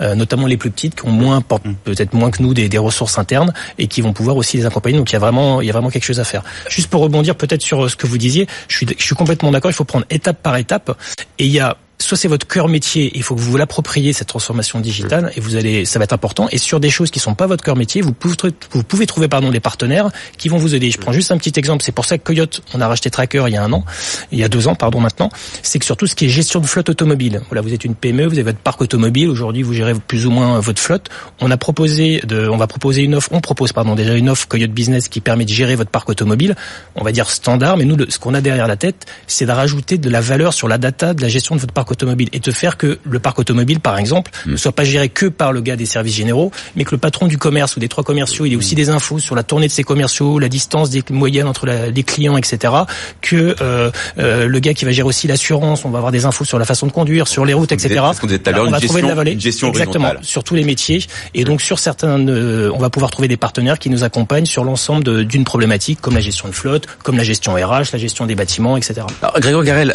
euh, 0.00 0.14
notamment 0.14 0.46
les 0.46 0.56
plus 0.56 0.70
petites 0.70 0.94
qui 0.94 1.06
ont 1.06 1.12
moins, 1.12 1.40
mm. 1.40 1.74
peut-être 1.84 2.12
moins 2.14 2.30
que 2.30 2.42
nous, 2.42 2.54
des, 2.54 2.68
des, 2.68 2.78
ressources 2.78 3.18
internes 3.18 3.52
et 3.78 3.86
qui 3.86 4.00
vont 4.00 4.12
pouvoir 4.12 4.36
aussi 4.36 4.56
les 4.56 4.66
accompagner. 4.66 4.98
Donc 4.98 5.10
il 5.10 5.14
y 5.14 5.16
a 5.16 5.20
vraiment, 5.20 5.60
il 5.60 5.66
y 5.66 5.70
a 5.70 5.72
vraiment 5.72 5.90
quelque 5.90 6.04
chose 6.04 6.20
à 6.20 6.24
faire. 6.24 6.42
Juste 6.68 6.88
pour 6.88 7.02
rebondir 7.02 7.36
peut-être 7.36 7.62
sur 7.62 7.84
euh, 7.84 7.88
ce 7.88 7.96
que 7.96 8.06
vous 8.06 8.18
disiez, 8.18 8.46
je 8.68 8.76
suis, 8.76 8.86
je 8.98 9.02
suis 9.02 9.14
complètement 9.14 9.50
d'accord. 9.50 9.70
Il 9.70 9.74
faut 9.74 9.84
prendre 9.84 10.06
étape 10.10 10.42
par 10.42 10.56
étape 10.56 10.96
et 11.38 11.46
il 11.46 11.52
y 11.52 11.60
a 11.60 11.76
soit 12.02 12.16
c'est 12.16 12.28
votre 12.28 12.46
cœur 12.46 12.68
métier, 12.68 13.10
il 13.14 13.22
faut 13.22 13.34
que 13.34 13.40
vous 13.40 13.50
vous 13.50 13.56
l'appropriez 13.56 14.12
cette 14.12 14.28
transformation 14.28 14.80
digitale 14.80 15.32
et 15.36 15.40
vous 15.40 15.56
allez, 15.56 15.84
ça 15.84 15.98
va 15.98 16.04
être 16.04 16.12
important. 16.12 16.48
Et 16.50 16.58
sur 16.58 16.80
des 16.80 16.90
choses 16.90 17.10
qui 17.10 17.18
sont 17.18 17.34
pas 17.34 17.46
votre 17.46 17.62
cœur 17.62 17.76
métier, 17.76 18.00
vous 18.00 18.12
pouvez, 18.12 18.34
vous 18.70 18.82
pouvez 18.82 19.06
trouver 19.06 19.28
pardon 19.28 19.50
des 19.50 19.60
partenaires 19.60 20.10
qui 20.38 20.48
vont 20.48 20.56
vous 20.56 20.74
aider. 20.74 20.90
Je 20.90 20.98
prends 20.98 21.12
juste 21.12 21.30
un 21.32 21.38
petit 21.38 21.52
exemple. 21.56 21.82
C'est 21.84 21.92
pour 21.92 22.04
ça 22.04 22.18
que 22.18 22.24
Coyote, 22.24 22.62
on 22.74 22.80
a 22.80 22.88
racheté 22.88 23.10
Tracker 23.10 23.44
il 23.48 23.54
y 23.54 23.56
a 23.56 23.62
un 23.62 23.72
an, 23.72 23.84
il 24.32 24.38
y 24.38 24.44
a 24.44 24.48
deux 24.48 24.68
ans 24.68 24.74
pardon 24.74 25.00
maintenant. 25.00 25.30
C'est 25.62 25.78
que 25.78 25.84
surtout 25.84 26.06
ce 26.06 26.14
qui 26.14 26.26
est 26.26 26.28
gestion 26.28 26.60
de 26.60 26.66
flotte 26.66 26.88
automobile. 26.88 27.42
Voilà, 27.48 27.60
vous 27.60 27.72
êtes 27.72 27.84
une 27.84 27.94
PME, 27.94 28.26
vous 28.26 28.34
avez 28.34 28.42
votre 28.44 28.58
parc 28.58 28.80
automobile. 28.80 29.28
Aujourd'hui, 29.28 29.62
vous 29.62 29.74
gérez 29.74 29.94
plus 29.94 30.26
ou 30.26 30.30
moins 30.30 30.60
votre 30.60 30.80
flotte. 30.80 31.08
On 31.40 31.50
a 31.50 31.56
proposé 31.56 32.20
de, 32.26 32.48
on 32.48 32.56
va 32.56 32.66
proposer 32.66 33.02
une 33.02 33.14
offre, 33.14 33.28
on 33.32 33.40
propose 33.40 33.72
pardon 33.72 33.94
déjà 33.94 34.14
une 34.14 34.28
offre 34.28 34.48
Coyote 34.48 34.70
Business 34.70 35.08
qui 35.08 35.20
permet 35.20 35.44
de 35.44 35.50
gérer 35.50 35.76
votre 35.76 35.90
parc 35.90 36.08
automobile. 36.08 36.56
On 36.94 37.04
va 37.04 37.12
dire 37.12 37.30
standard, 37.30 37.76
mais 37.76 37.84
nous, 37.84 37.96
ce 38.08 38.18
qu'on 38.18 38.34
a 38.34 38.40
derrière 38.40 38.66
la 38.66 38.76
tête, 38.76 39.06
c'est 39.26 39.46
de 39.46 39.52
rajouter 39.52 39.98
de 39.98 40.08
la 40.08 40.20
valeur 40.20 40.54
sur 40.54 40.68
la 40.68 40.78
data 40.78 41.14
de 41.14 41.22
la 41.22 41.28
gestion 41.28 41.54
de 41.56 41.60
votre 41.60 41.72
parc 41.72 41.89
automobile 41.90 42.28
et 42.32 42.40
de 42.40 42.50
faire 42.50 42.76
que 42.76 42.98
le 43.04 43.18
parc 43.18 43.38
automobile, 43.38 43.80
par 43.80 43.98
exemple, 43.98 44.30
hmm. 44.46 44.52
ne 44.52 44.56
soit 44.56 44.72
pas 44.72 44.84
géré 44.84 45.08
que 45.08 45.26
par 45.26 45.52
le 45.52 45.60
gars 45.60 45.76
des 45.76 45.86
services 45.86 46.14
généraux, 46.14 46.50
mais 46.76 46.84
que 46.84 46.92
le 46.92 46.98
patron 46.98 47.26
du 47.26 47.38
commerce 47.38 47.76
ou 47.76 47.80
des 47.80 47.88
trois 47.88 48.04
commerciaux, 48.04 48.46
il 48.46 48.52
ait 48.52 48.56
aussi 48.56 48.74
hmm. 48.74 48.76
des 48.76 48.90
infos 48.90 49.18
sur 49.18 49.34
la 49.34 49.42
tournée 49.42 49.66
de 49.66 49.72
ses 49.72 49.84
commerciaux, 49.84 50.38
la 50.38 50.48
distance 50.48 50.90
des 50.90 51.02
moyennes 51.10 51.46
entre 51.46 51.66
les 51.66 52.02
clients, 52.02 52.36
etc. 52.36 52.72
Que 53.20 53.56
euh, 53.60 53.90
euh, 54.18 54.46
le 54.46 54.58
gars 54.60 54.74
qui 54.74 54.84
va 54.84 54.92
gérer 54.92 55.08
aussi 55.08 55.26
l'assurance, 55.26 55.84
on 55.84 55.90
va 55.90 55.98
avoir 55.98 56.12
des 56.12 56.24
infos 56.24 56.44
sur 56.44 56.58
la 56.58 56.64
façon 56.64 56.86
de 56.86 56.92
conduire, 56.92 57.28
sur 57.28 57.44
les 57.44 57.54
routes, 57.54 57.72
etc. 57.72 58.00
on 58.00 58.70
va 58.70 58.80
trouver 58.80 59.02
de 59.02 59.06
la 59.06 59.14
vallée, 59.14 59.32
exactement, 59.32 60.12
sur 60.22 60.44
tous 60.44 60.54
les 60.54 60.64
métiers. 60.64 61.04
Et 61.34 61.44
donc 61.44 61.60
sur 61.60 61.78
certains, 61.78 62.26
euh, 62.28 62.70
on 62.74 62.78
va 62.78 62.90
pouvoir 62.90 63.10
trouver 63.10 63.28
des 63.28 63.36
partenaires 63.36 63.78
qui 63.78 63.90
nous 63.90 64.04
accompagnent 64.04 64.46
sur 64.46 64.64
l'ensemble 64.64 65.24
d'une 65.24 65.44
problématique 65.44 66.00
comme 66.00 66.14
la 66.14 66.20
gestion 66.20 66.48
de 66.48 66.54
flotte, 66.54 66.86
comme 67.02 67.16
la 67.16 67.24
gestion 67.24 67.54
RH, 67.54 67.92
la 67.92 67.98
gestion 67.98 68.26
des 68.26 68.34
bâtiments, 68.34 68.76
etc. 68.76 69.02
Alors, 69.22 69.38
Grégoire 69.40 69.64
Garel, 69.64 69.94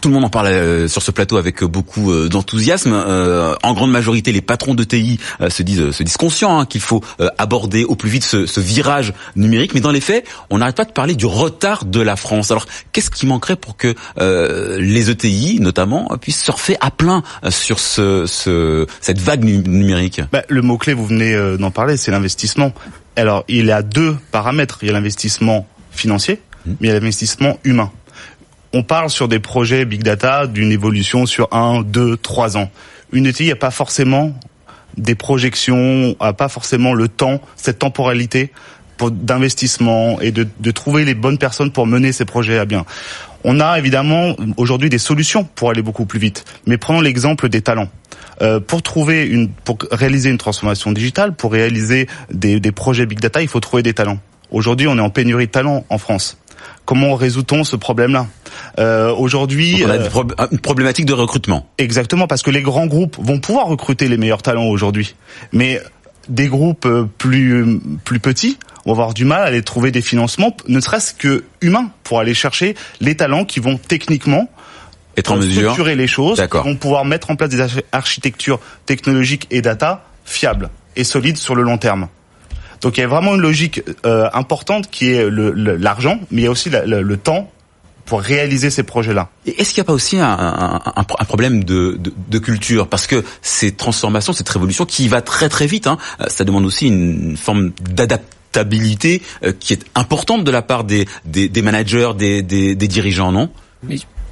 tout 0.00 0.08
le 0.08 0.14
monde 0.14 0.24
en 0.24 0.30
parle 0.30 0.48
sur 0.88 1.02
ce 1.02 1.10
plateau 1.10 1.36
avec 1.36 1.64
beaucoup 1.64 2.12
d'enthousiasme. 2.28 2.92
en 2.92 3.74
grande 3.74 3.90
majorité, 3.90 4.32
les 4.32 4.40
patrons 4.40 4.74
de 4.74 4.84
TI 4.84 5.18
se 5.48 5.62
disent 5.62 5.90
se 5.90 6.02
disent 6.02 6.16
conscients 6.16 6.60
hein, 6.60 6.66
qu'il 6.66 6.80
faut 6.80 7.02
aborder 7.38 7.84
au 7.84 7.94
plus 7.94 8.10
vite 8.10 8.24
ce, 8.24 8.46
ce 8.46 8.60
virage 8.60 9.12
numérique. 9.34 9.74
Mais 9.74 9.80
dans 9.80 9.92
les 9.92 10.00
faits, 10.00 10.26
on 10.50 10.58
n'arrête 10.58 10.76
pas 10.76 10.84
de 10.84 10.92
parler 10.92 11.14
du 11.14 11.26
retard 11.26 11.84
de 11.84 12.00
la 12.00 12.16
France. 12.16 12.50
Alors, 12.50 12.66
qu'est-ce 12.92 13.10
qui 13.10 13.26
manquerait 13.26 13.56
pour 13.56 13.76
que 13.76 13.94
euh, 14.18 14.78
les 14.80 15.10
ETI, 15.10 15.60
notamment, 15.60 16.08
puissent 16.20 16.42
surfer 16.42 16.76
à 16.80 16.90
plein 16.90 17.22
sur 17.50 17.78
ce, 17.78 18.26
ce 18.26 18.86
cette 19.00 19.18
vague 19.18 19.44
numérique? 19.44 20.20
Bah, 20.32 20.42
Le 20.48 20.62
mot 20.62 20.78
clé, 20.78 20.94
vous 20.94 21.06
venez 21.06 21.34
euh, 21.34 21.56
d'en 21.56 21.70
parler, 21.70 21.96
c'est 21.96 22.10
l'investissement. 22.10 22.72
Alors, 23.16 23.44
il 23.48 23.66
y 23.66 23.72
a 23.72 23.82
deux 23.82 24.16
paramètres. 24.30 24.78
Il 24.82 24.86
y 24.86 24.90
a 24.90 24.92
l'investissement 24.92 25.66
financier, 25.90 26.40
mmh. 26.66 26.70
mais 26.80 26.88
il 26.88 26.88
y 26.88 26.90
a 26.90 26.94
l'investissement 26.94 27.58
humain. 27.64 27.90
On 28.72 28.82
parle 28.82 29.10
sur 29.10 29.28
des 29.28 29.38
projets 29.38 29.84
big 29.84 30.02
data 30.02 30.46
d'une 30.46 30.72
évolution 30.72 31.26
sur 31.26 31.48
un, 31.52 31.82
deux, 31.82 32.16
trois 32.16 32.56
ans. 32.56 32.70
Une 33.12 33.26
ETI 33.26 33.48
n'a 33.48 33.56
pas 33.56 33.70
forcément 33.70 34.34
des 34.96 35.14
projections, 35.14 36.16
n'a 36.20 36.32
pas 36.32 36.48
forcément 36.48 36.94
le 36.94 37.08
temps, 37.08 37.40
cette 37.56 37.78
temporalité 37.78 38.52
d'investissement 38.98 40.20
et 40.20 40.32
de, 40.32 40.70
trouver 40.70 41.04
les 41.04 41.14
bonnes 41.14 41.38
personnes 41.38 41.70
pour 41.70 41.86
mener 41.86 42.12
ces 42.12 42.24
projets 42.24 42.58
à 42.58 42.64
bien. 42.64 42.84
On 43.44 43.60
a 43.60 43.78
évidemment 43.78 44.34
aujourd'hui 44.56 44.88
des 44.88 44.98
solutions 44.98 45.44
pour 45.44 45.70
aller 45.70 45.82
beaucoup 45.82 46.06
plus 46.06 46.18
vite, 46.18 46.44
mais 46.66 46.78
prenons 46.78 47.00
l'exemple 47.00 47.48
des 47.48 47.60
talents. 47.60 47.88
Euh, 48.42 48.60
pour 48.60 48.82
trouver 48.82 49.26
une, 49.26 49.48
pour 49.50 49.78
réaliser 49.90 50.30
une 50.30 50.38
transformation 50.38 50.92
digitale, 50.92 51.34
pour 51.34 51.52
réaliser 51.52 52.06
des 52.30 52.72
projets 52.72 53.06
big 53.06 53.20
data, 53.20 53.42
il 53.42 53.48
faut 53.48 53.60
trouver 53.60 53.82
des 53.82 53.94
talents. 53.94 54.18
Aujourd'hui, 54.50 54.86
on 54.88 54.96
est 54.96 55.00
en 55.00 55.10
pénurie 55.10 55.46
de 55.46 55.50
talents 55.50 55.84
en 55.88 55.98
France. 55.98 56.38
Comment 56.84 57.14
résout-on 57.14 57.64
ce 57.64 57.76
problème-là 57.76 58.26
euh, 58.78 59.12
Aujourd'hui, 59.12 59.82
on 59.84 59.90
a 59.90 59.94
euh, 59.94 60.46
une 60.52 60.58
problématique 60.58 61.06
de 61.06 61.12
recrutement. 61.12 61.68
Exactement, 61.78 62.26
parce 62.26 62.42
que 62.42 62.50
les 62.50 62.62
grands 62.62 62.86
groupes 62.86 63.16
vont 63.20 63.40
pouvoir 63.40 63.66
recruter 63.66 64.08
les 64.08 64.16
meilleurs 64.16 64.42
talents 64.42 64.66
aujourd'hui, 64.66 65.14
mais 65.52 65.80
des 66.28 66.48
groupes 66.48 66.86
euh, 66.86 67.08
plus 67.18 67.80
plus 68.04 68.20
petits 68.20 68.58
vont 68.84 68.92
avoir 68.92 69.14
du 69.14 69.24
mal 69.24 69.42
à 69.42 69.46
aller 69.46 69.62
trouver 69.62 69.90
des 69.90 70.02
financements, 70.02 70.56
ne 70.68 70.80
serait-ce 70.80 71.14
que 71.14 71.44
humains, 71.60 71.90
pour 72.04 72.20
aller 72.20 72.34
chercher 72.34 72.76
les 73.00 73.16
talents 73.16 73.44
qui 73.44 73.60
vont 73.60 73.78
techniquement 73.78 74.48
être 75.16 75.32
en 75.32 75.36
mesure 75.36 75.72
structurer 75.72 75.96
les 75.96 76.06
choses, 76.06 76.40
vont 76.52 76.76
pouvoir 76.76 77.04
mettre 77.04 77.30
en 77.30 77.36
place 77.36 77.50
des 77.50 77.64
architectures 77.92 78.60
technologiques 78.84 79.46
et 79.50 79.62
data 79.62 80.04
fiables 80.24 80.70
et 80.94 81.04
solides 81.04 81.36
sur 81.36 81.54
le 81.54 81.62
long 81.62 81.78
terme. 81.78 82.08
Donc 82.80 82.98
il 82.98 83.00
y 83.00 83.04
a 83.04 83.08
vraiment 83.08 83.34
une 83.34 83.40
logique 83.40 83.82
euh, 84.04 84.28
importante 84.32 84.90
qui 84.90 85.12
est 85.12 85.28
l'argent, 85.30 86.20
mais 86.30 86.42
il 86.42 86.44
y 86.44 86.48
a 86.48 86.50
aussi 86.50 86.70
le 86.70 87.16
temps 87.16 87.50
pour 88.06 88.20
réaliser 88.20 88.70
ces 88.70 88.84
projets-là. 88.84 89.28
Est-ce 89.46 89.74
qu'il 89.74 89.80
n'y 89.82 89.86
a 89.86 89.88
pas 89.88 89.92
aussi 89.92 90.16
un, 90.16 90.24
un, 90.24 90.80
un 90.96 91.24
problème 91.24 91.64
de, 91.64 91.96
de, 91.98 92.12
de, 92.28 92.38
culture? 92.38 92.86
Parce 92.86 93.06
que 93.06 93.24
ces 93.42 93.72
transformations, 93.72 94.32
cette 94.32 94.48
révolution 94.48 94.86
qui 94.86 95.08
va 95.08 95.20
très 95.20 95.48
très 95.48 95.66
vite, 95.66 95.88
hein, 95.88 95.98
ça 96.28 96.44
demande 96.44 96.64
aussi 96.64 96.86
une 96.86 97.36
forme 97.36 97.72
d'adaptabilité 97.80 99.22
euh, 99.44 99.52
qui 99.58 99.72
est 99.72 99.84
importante 99.96 100.44
de 100.44 100.50
la 100.52 100.62
part 100.62 100.84
des, 100.84 101.06
des, 101.24 101.48
des 101.48 101.62
managers, 101.62 102.12
des, 102.16 102.42
des, 102.42 102.76
des 102.76 102.88
dirigeants, 102.88 103.32
non? 103.32 103.50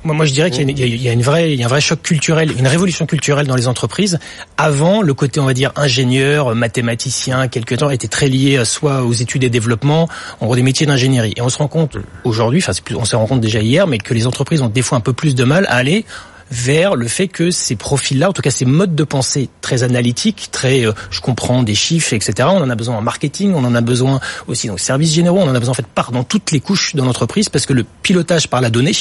Moi, 0.05 0.15
moi, 0.15 0.27
je 0.27 0.33
dirais 0.33 0.51
qu'il 0.51 0.71
y, 0.71 1.09
a 1.09 1.13
une 1.13 1.23
vraie, 1.23 1.53
il 1.53 1.59
y 1.59 1.63
a 1.63 1.67
un 1.67 1.69
vrai 1.69 1.81
choc 1.81 2.03
culturel, 2.03 2.53
une 2.59 2.67
révolution 2.67 3.07
culturelle 3.07 3.47
dans 3.47 3.57
les 3.57 3.69
entreprises. 3.69 4.19
Avant, 4.59 5.01
le 5.01 5.15
côté, 5.15 5.41
on 5.41 5.47
va 5.47 5.55
dire, 5.55 5.73
ingénieur, 5.77 6.55
mathématicien, 6.55 7.49
quelque 7.49 7.75
temps, 7.75 7.89
était 7.89 8.09
très 8.09 8.29
lié 8.29 8.59
euh, 8.59 8.65
soit 8.67 9.03
aux 9.03 9.13
études 9.13 9.45
et 9.45 9.51
développement, 9.51 10.09
en 10.41 10.47
gros 10.47 10.57
des 10.57 10.63
métiers 10.63 10.87
d'ingénierie. 10.87 11.33
Et 11.37 11.41
on 11.41 11.49
se 11.49 11.57
rend 11.57 11.69
compte 11.69 11.97
aujourd'hui, 12.25 12.63
enfin, 12.63 12.73
on 12.97 13.05
se 13.07 13.17
rend 13.17 13.27
compte 13.27 13.41
déjà 13.41 13.61
hier, 13.61 13.87
mais 13.87 13.97
que 13.97 14.13
les 14.13 14.27
entreprises 14.27 14.61
ont 14.61 14.69
des 14.69 14.83
fois 14.83 14.99
un 14.99 15.01
peu 15.01 15.15
plus 15.15 15.35
de 15.35 15.45
mal 15.45 15.65
à 15.71 15.77
aller 15.77 16.05
vers 16.51 16.97
le 16.97 17.09
fait 17.09 17.29
que 17.29 17.51
ces 17.51 17.77
profils-là, 17.77 18.31
en 18.31 18.33
tout 18.33 18.43
cas 18.43 18.51
ces 18.51 18.65
modes 18.65 18.95
de 18.95 19.05
pensée 19.05 19.49
très 19.61 19.83
analytiques, 19.83 20.49
très, 20.53 20.87
euh, 20.87 20.93
je 21.11 21.21
comprends 21.21 21.63
des 21.63 21.75
chiffres, 21.75 22.13
etc. 22.13 22.49
On 22.51 22.63
en 22.63 22.71
a 22.71 22.75
besoin 22.75 22.97
en 22.97 23.03
marketing, 23.03 23.55
on 23.55 23.65
en 23.65 23.75
a 23.75 23.81
besoin 23.81 24.21
aussi 24.47 24.67
dans 24.67 24.75
les 24.75 24.79
services 24.79 25.13
généraux, 25.15 25.41
on 25.41 25.49
en 25.49 25.55
a 25.55 25.59
besoin 25.59 25.73
en 25.73 25.75
fait 25.75 25.87
par 25.87 26.13
dans 26.13 26.25
toutes 26.25 26.51
les 26.53 26.61
couches 26.61 26.95
de 26.95 27.03
l'entreprise 27.03 27.49
parce 27.49 27.67
que 27.67 27.73
le 27.73 27.85
pilotage 28.03 28.49
par 28.49 28.61
la 28.61 28.71
donnée, 28.71 28.93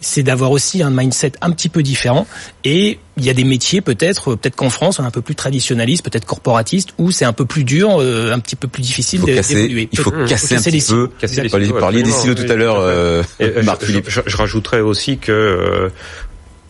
c'est 0.00 0.22
d'avoir 0.22 0.50
aussi 0.50 0.82
un 0.82 0.90
mindset 0.90 1.32
un 1.40 1.50
petit 1.50 1.68
peu 1.68 1.82
différent 1.82 2.26
et 2.64 2.98
il 3.16 3.24
y 3.24 3.30
a 3.30 3.34
des 3.34 3.44
métiers 3.44 3.80
peut-être, 3.80 4.34
peut-être 4.34 4.56
qu'en 4.56 4.70
France 4.70 4.98
on 4.98 5.04
est 5.04 5.06
un 5.06 5.12
peu 5.12 5.22
plus 5.22 5.34
traditionnaliste, 5.34 6.04
peut-être 6.04 6.26
corporatiste, 6.26 6.90
où 6.98 7.10
c'est 7.10 7.24
un 7.24 7.32
peu 7.32 7.44
plus 7.44 7.64
dur, 7.64 8.00
euh, 8.00 8.32
un 8.32 8.38
petit 8.40 8.56
peu 8.56 8.68
plus 8.68 8.82
difficile 8.82 9.22
d'évoluer. 9.22 9.88
Il 9.92 9.98
faut 9.98 10.10
casser, 10.26 10.56
un 10.56 10.60
petit 10.60 10.82
peu. 10.82 11.10
Casser 11.18 11.42
les 11.42 11.48
silos. 11.48 11.66
Vous 11.66 11.78
parliez 11.78 12.02
des 12.02 12.10
silos 12.10 12.34
tout 12.34 12.50
à 12.50 12.56
l'heure, 12.56 12.78
euh, 12.80 13.22
Marc 13.62 13.84
Philippe. 13.84 14.06
Je, 14.08 14.20
je, 14.26 14.36
rajouterais 14.36 14.80
aussi 14.80 15.18
que 15.18 15.90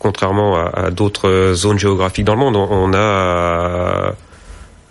contrairement 0.05 0.55
à, 0.55 0.91
d'autres 0.91 1.53
zones 1.55 1.79
géographiques 1.79 2.25
dans 2.25 2.35
le 2.35 2.39
monde, 2.39 2.55
on, 2.55 2.93
a 2.93 4.13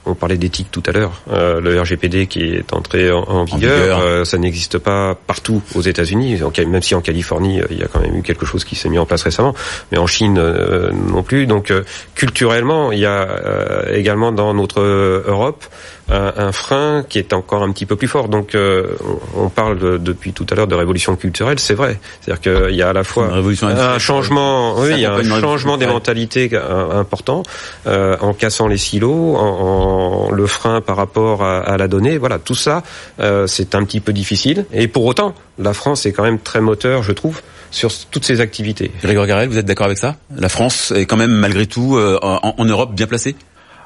on 0.07 0.15
parlait 0.17 0.37
d'éthique 0.37 0.73
tout 0.73 0.83
à 0.87 0.91
l'heure. 0.91 1.23
Euh, 1.31 1.61
le 1.61 1.81
RGPD 1.81 2.27
qui 2.27 2.43
est 2.43 2.73
entré 2.73 3.13
en, 3.13 3.45
vigueur, 3.45 4.01
euh, 4.01 4.25
ça 4.25 4.39
n'existe 4.39 4.79
pas 4.79 5.15
partout 5.15 5.63
aux 5.77 5.83
États-Unis, 5.83 6.41
même 6.67 6.83
si 6.83 6.97
en 6.97 7.01
Californie 7.01 7.61
euh, 7.61 7.67
il 7.71 7.79
y 7.79 7.85
a 7.85 7.87
quand 7.87 8.01
même 8.01 8.17
eu 8.17 8.23
quelque 8.23 8.45
chose 8.45 8.65
qui 8.65 8.75
s'est 8.75 8.89
mis 8.89 8.99
en 8.99 9.07
place 9.07 9.23
récemment, 9.23 9.55
mais 9.93 9.99
en 9.99 10.09
Chine 10.09 10.35
non 10.35 11.23
plus. 11.23 11.47
Donc 11.47 11.73
culturellement, 12.17 12.91
il 12.91 12.99
y 12.99 13.07
a 13.07 13.85
également 13.93 14.33
dans 14.33 14.53
notre 14.53 14.81
Europe 14.81 15.65
un, 16.11 16.33
un, 16.37 16.53
frein 16.53 17.05
qui 17.09 17.19
est 17.19 17.33
encore 17.33 17.63
un 17.63 17.73
petit 17.73 17.87
peu 17.87 17.97
plus 17.97 18.09
fort. 18.09 18.29
Donc 18.29 18.55
euh, 18.55 18.97
on 19.37 19.49
parle 19.49 20.03
depuis 20.03 20.33
tout 20.33 20.47
à 20.51 20.55
l'heure 20.55 20.67
de 20.67 20.75
révolution 20.75 21.17
culturelle, 21.17 21.59
c'est 21.59 21.75
vrai. 21.75 21.99
C'est-à-dire 22.21 22.41
qu'il 22.41 22.77
y 22.77 22.83
a 22.83 22.91
à 22.91 22.93
la 22.93 23.05
fois 23.05 23.29
un 23.33 23.99
changement, 23.99 24.79
oui, 24.79 24.91
il 24.93 25.01
y 25.01 25.07
a 25.07 25.15
un 25.15 25.41
changement 25.41 25.77
des 25.77 25.87
mentalités 25.87 26.51
euh, 26.53 27.01
important 27.01 27.43
euh, 27.87 28.17
en 28.21 28.35
cassant 28.35 28.69
les 28.69 28.77
silos, 28.77 29.37
en, 29.37 30.31
le 30.31 30.47
frein 30.47 30.81
par 30.81 30.97
rapport 30.97 31.43
à, 31.43 31.61
à, 31.61 31.77
la 31.77 31.89
donnée. 31.89 32.19
Voilà, 32.19 32.39
tout 32.39 32.55
ça, 32.55 32.83
euh, 33.21 33.47
c'est 33.47 33.75
un 33.75 33.85
petit 33.85 34.01
peu 34.01 34.13
difficile. 34.13 34.67
Et 34.73 34.89
pour 34.89 35.05
autant, 35.05 35.35
la 35.59 35.73
France 35.73 36.07
est 36.07 36.13
quand 36.13 36.25
même 36.25 36.39
très 36.39 36.61
moteur, 36.61 37.03
je 37.03 37.13
trouve 37.13 37.41
sur 37.71 37.91
toutes 38.11 38.25
ces 38.25 38.41
activités. 38.41 38.93
Grégoire 39.03 39.27
Garel, 39.27 39.49
vous 39.49 39.59
êtes 39.59 39.67
d'accord 39.67 39.87
avec 39.87 39.99
ça? 39.99 40.17
La 40.37 40.49
France 40.49 40.93
est 40.95 41.07
quand 41.07 41.17
même 41.17 41.33
malgré 41.33 41.67
tout 41.67 41.99
en, 42.23 42.55
en 42.57 42.65
Europe 42.65 42.95
bien 42.95 43.09
placée? 43.09 43.35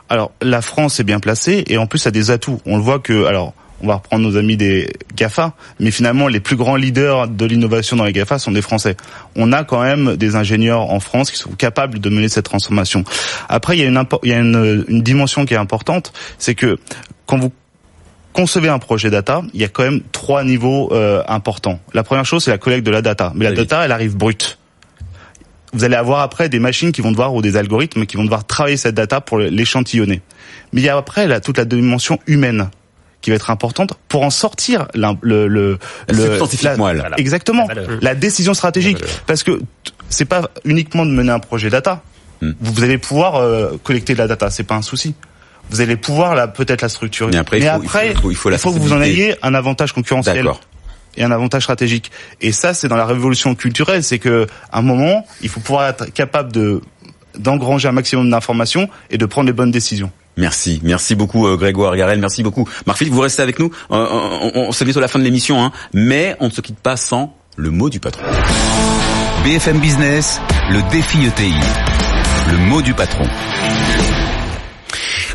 Alors 0.09 0.33
la 0.43 0.63
France 0.63 1.01
est 1.01 1.05
bien 1.05 1.21
placée 1.21 1.65
et 1.67 1.79
en 1.79 1.87
plus 1.87 2.07
a 2.07 2.11
des 2.11 2.31
atouts. 2.31 2.61
On 2.67 2.77
le 2.77 2.83
voit 2.83 2.99
que 2.99 3.25
alors 3.25 3.55
on 3.81 3.87
va 3.87 3.95
reprendre 3.95 4.29
nos 4.29 4.37
amis 4.37 4.57
des 4.57 4.93
GAFA, 5.15 5.53
mais 5.79 5.91
finalement 5.91 6.27
les 6.27 6.41
plus 6.41 6.57
grands 6.57 6.77
leaders 6.77 7.29
de 7.29 7.45
l'innovation 7.45 7.97
dans 7.97 8.05
les 8.05 8.13
GAFA 8.13 8.39
sont 8.39 8.51
des 8.51 8.63
Français. 8.63 8.97
On 9.37 9.53
a 9.53 9.65
quand 9.65 9.83
même 9.83 10.17
des 10.17 10.35
ingénieurs 10.35 10.91
en 10.91 11.01
France 11.01 11.31
qui 11.31 11.39
sont 11.39 11.53
capables 11.53 12.01
de 12.01 12.09
mener 12.09 12.29
cette 12.29 12.45
transformation. 12.45 13.05
Après, 13.49 13.77
il 13.77 13.81
y 13.81 13.85
a 13.85 13.89
une, 13.89 14.05
il 14.25 14.31
y 14.31 14.33
a 14.33 14.39
une, 14.39 14.85
une 14.89 15.03
dimension 15.03 15.45
qui 15.45 15.55
est 15.55 15.59
importante, 15.59 16.13
c'est 16.39 16.55
que 16.55 16.79
quand 17.27 17.39
vous 17.39 17.53
concevez 18.33 18.69
un 18.69 18.79
projet 18.79 19.11
data, 19.11 19.43
il 19.55 19.61
y 19.61 19.65
a 19.65 19.69
quand 19.69 19.83
même 19.83 20.01
trois 20.13 20.45
niveaux 20.45 20.93
euh, 20.93 21.23
importants. 21.29 21.81
La 21.95 22.03
première 22.03 22.25
chose, 22.25 22.45
c'est 22.45 22.51
la 22.51 22.59
collecte 22.59 22.87
de 22.87 22.91
la 22.91 23.03
data, 23.03 23.33
mais 23.35 23.45
la 23.45 23.53
data, 23.53 23.85
elle 23.85 23.93
arrive 23.93 24.17
brute 24.17 24.58
vous 25.73 25.85
allez 25.85 25.97
avoir 25.97 26.21
après 26.21 26.49
des 26.49 26.59
machines 26.59 26.93
qui 26.93 27.01
vont 27.03 27.11
devoir 27.11 27.35
ou 27.35 27.43
des 27.43 27.57
algorithmes 27.57 28.07
qui 28.07 28.17
vont 28.17 28.25
devoir 28.25 28.47
travailler 28.47 28.77
cette 28.77 28.95
data 28.95 29.21
pour 29.21 29.39
l'échantillonner. 29.39 30.23
Mais 30.73 30.81
il 30.81 30.85
y 30.85 30.89
a 30.89 30.97
après 30.97 31.27
là, 31.27 31.41
toute 31.41 31.59
la 31.59 31.65
dimension 31.65 32.19
humaine 32.27 32.71
qui 33.21 33.31
va 33.31 33.37
être 33.37 33.51
importante 33.51 33.95
pour 34.09 34.23
en 34.23 34.31
sortir 34.31 34.87
le 34.95 35.09
le, 35.23 35.49
le, 35.49 35.79
la, 36.95 37.09
exactement 37.19 37.67
la 38.01 38.15
décision 38.15 38.55
stratégique 38.55 38.99
parce 39.27 39.43
que 39.43 39.61
c'est 40.09 40.25
pas 40.25 40.49
uniquement 40.65 41.05
de 41.05 41.11
mener 41.11 41.31
un 41.33 41.41
projet 41.41 41.69
data. 41.69 42.03
Hmm. 42.41 42.53
Vous 42.61 42.85
allez 42.85 42.99
pouvoir 42.99 43.35
euh, 43.37 43.77
collecter 43.83 44.13
de 44.15 44.19
la 44.19 44.29
data, 44.29 44.49
c'est 44.51 44.63
pas 44.63 44.77
un 44.77 44.83
souci. 44.83 45.15
Vous 45.71 45.81
allez 45.81 45.97
pouvoir 45.97 46.35
la 46.37 46.47
peut-être 46.49 46.81
la 46.83 46.89
structurer. 46.89 47.31
Mais 47.33 47.37
après, 47.39 47.59
il 47.59 47.65
faut- 47.65 47.83
il 47.83 47.89
faut- 47.89 47.99
il 48.13 48.15
faut- 48.17 48.31
il 48.31 48.37
faut 48.37 48.51
la 48.51 48.59
que 48.59 48.81
vous 48.81 48.93
en 48.93 49.03
ayez 49.03 49.35
un 49.43 49.55
avantage 49.55 49.93
concurrentiel 49.93 50.37
D'accord. 50.37 50.61
Et 51.19 51.25
un 51.25 51.31
avantage 51.31 51.63
stratégique. 51.63 52.11
Et 52.41 52.53
ça, 52.53 52.73
c'est 52.73 52.89
dans 52.89 52.97
la 52.97 53.05
révolution 53.05 53.55
culturelle, 53.55 54.03
c'est 54.03 54.19
que 54.19 54.47
à 54.73 54.79
un 54.79 54.83
moment, 54.83 55.27
il 55.43 55.49
faut 55.49 55.61
pouvoir 55.61 55.89
être 55.89 56.13
capable 56.13 56.53
de 56.53 56.81
d'engranger 57.39 57.89
un 57.89 57.93
maximum 57.93 58.31
d'informations 58.31 58.89
et 59.11 59.19
de 59.19 59.27
prendre 59.27 59.47
les 59.47 59.53
bonnes 59.53 59.71
décisions. 59.71 60.11
Merci, 60.37 60.81
merci 60.83 61.15
beaucoup 61.15 61.47
euh, 61.47 61.57
Grégoire 61.57 61.95
Garel, 61.97 62.19
merci 62.21 62.43
beaucoup. 62.43 62.69
Marc-Philippe, 62.87 63.13
vous 63.15 63.21
restez 63.21 63.43
avec 63.43 63.59
nous. 63.59 63.71
Euh, 63.91 64.07
on, 64.11 64.53
on, 64.55 64.69
on 64.69 64.73
se 64.73 64.85
bientôt 64.85 65.01
à 65.01 65.03
la 65.03 65.09
fin 65.09 65.19
de 65.19 65.25
l'émission, 65.25 65.63
hein, 65.63 65.73
mais 65.93 66.37
on 66.41 66.47
ne 66.47 66.51
se 66.53 66.61
quitte 66.61 66.79
pas 66.79 66.97
sans 66.97 67.37
le 67.57 67.71
mot 67.71 67.91
du 67.91 68.01
patron. 68.01 68.23
BFM 69.45 69.79
Business, 69.81 70.41
le 70.71 70.81
défi 70.91 71.19
ETI. 71.27 71.55
Le 72.51 72.59
mot 72.71 72.83
du 72.83 72.95
patron. 72.95 73.25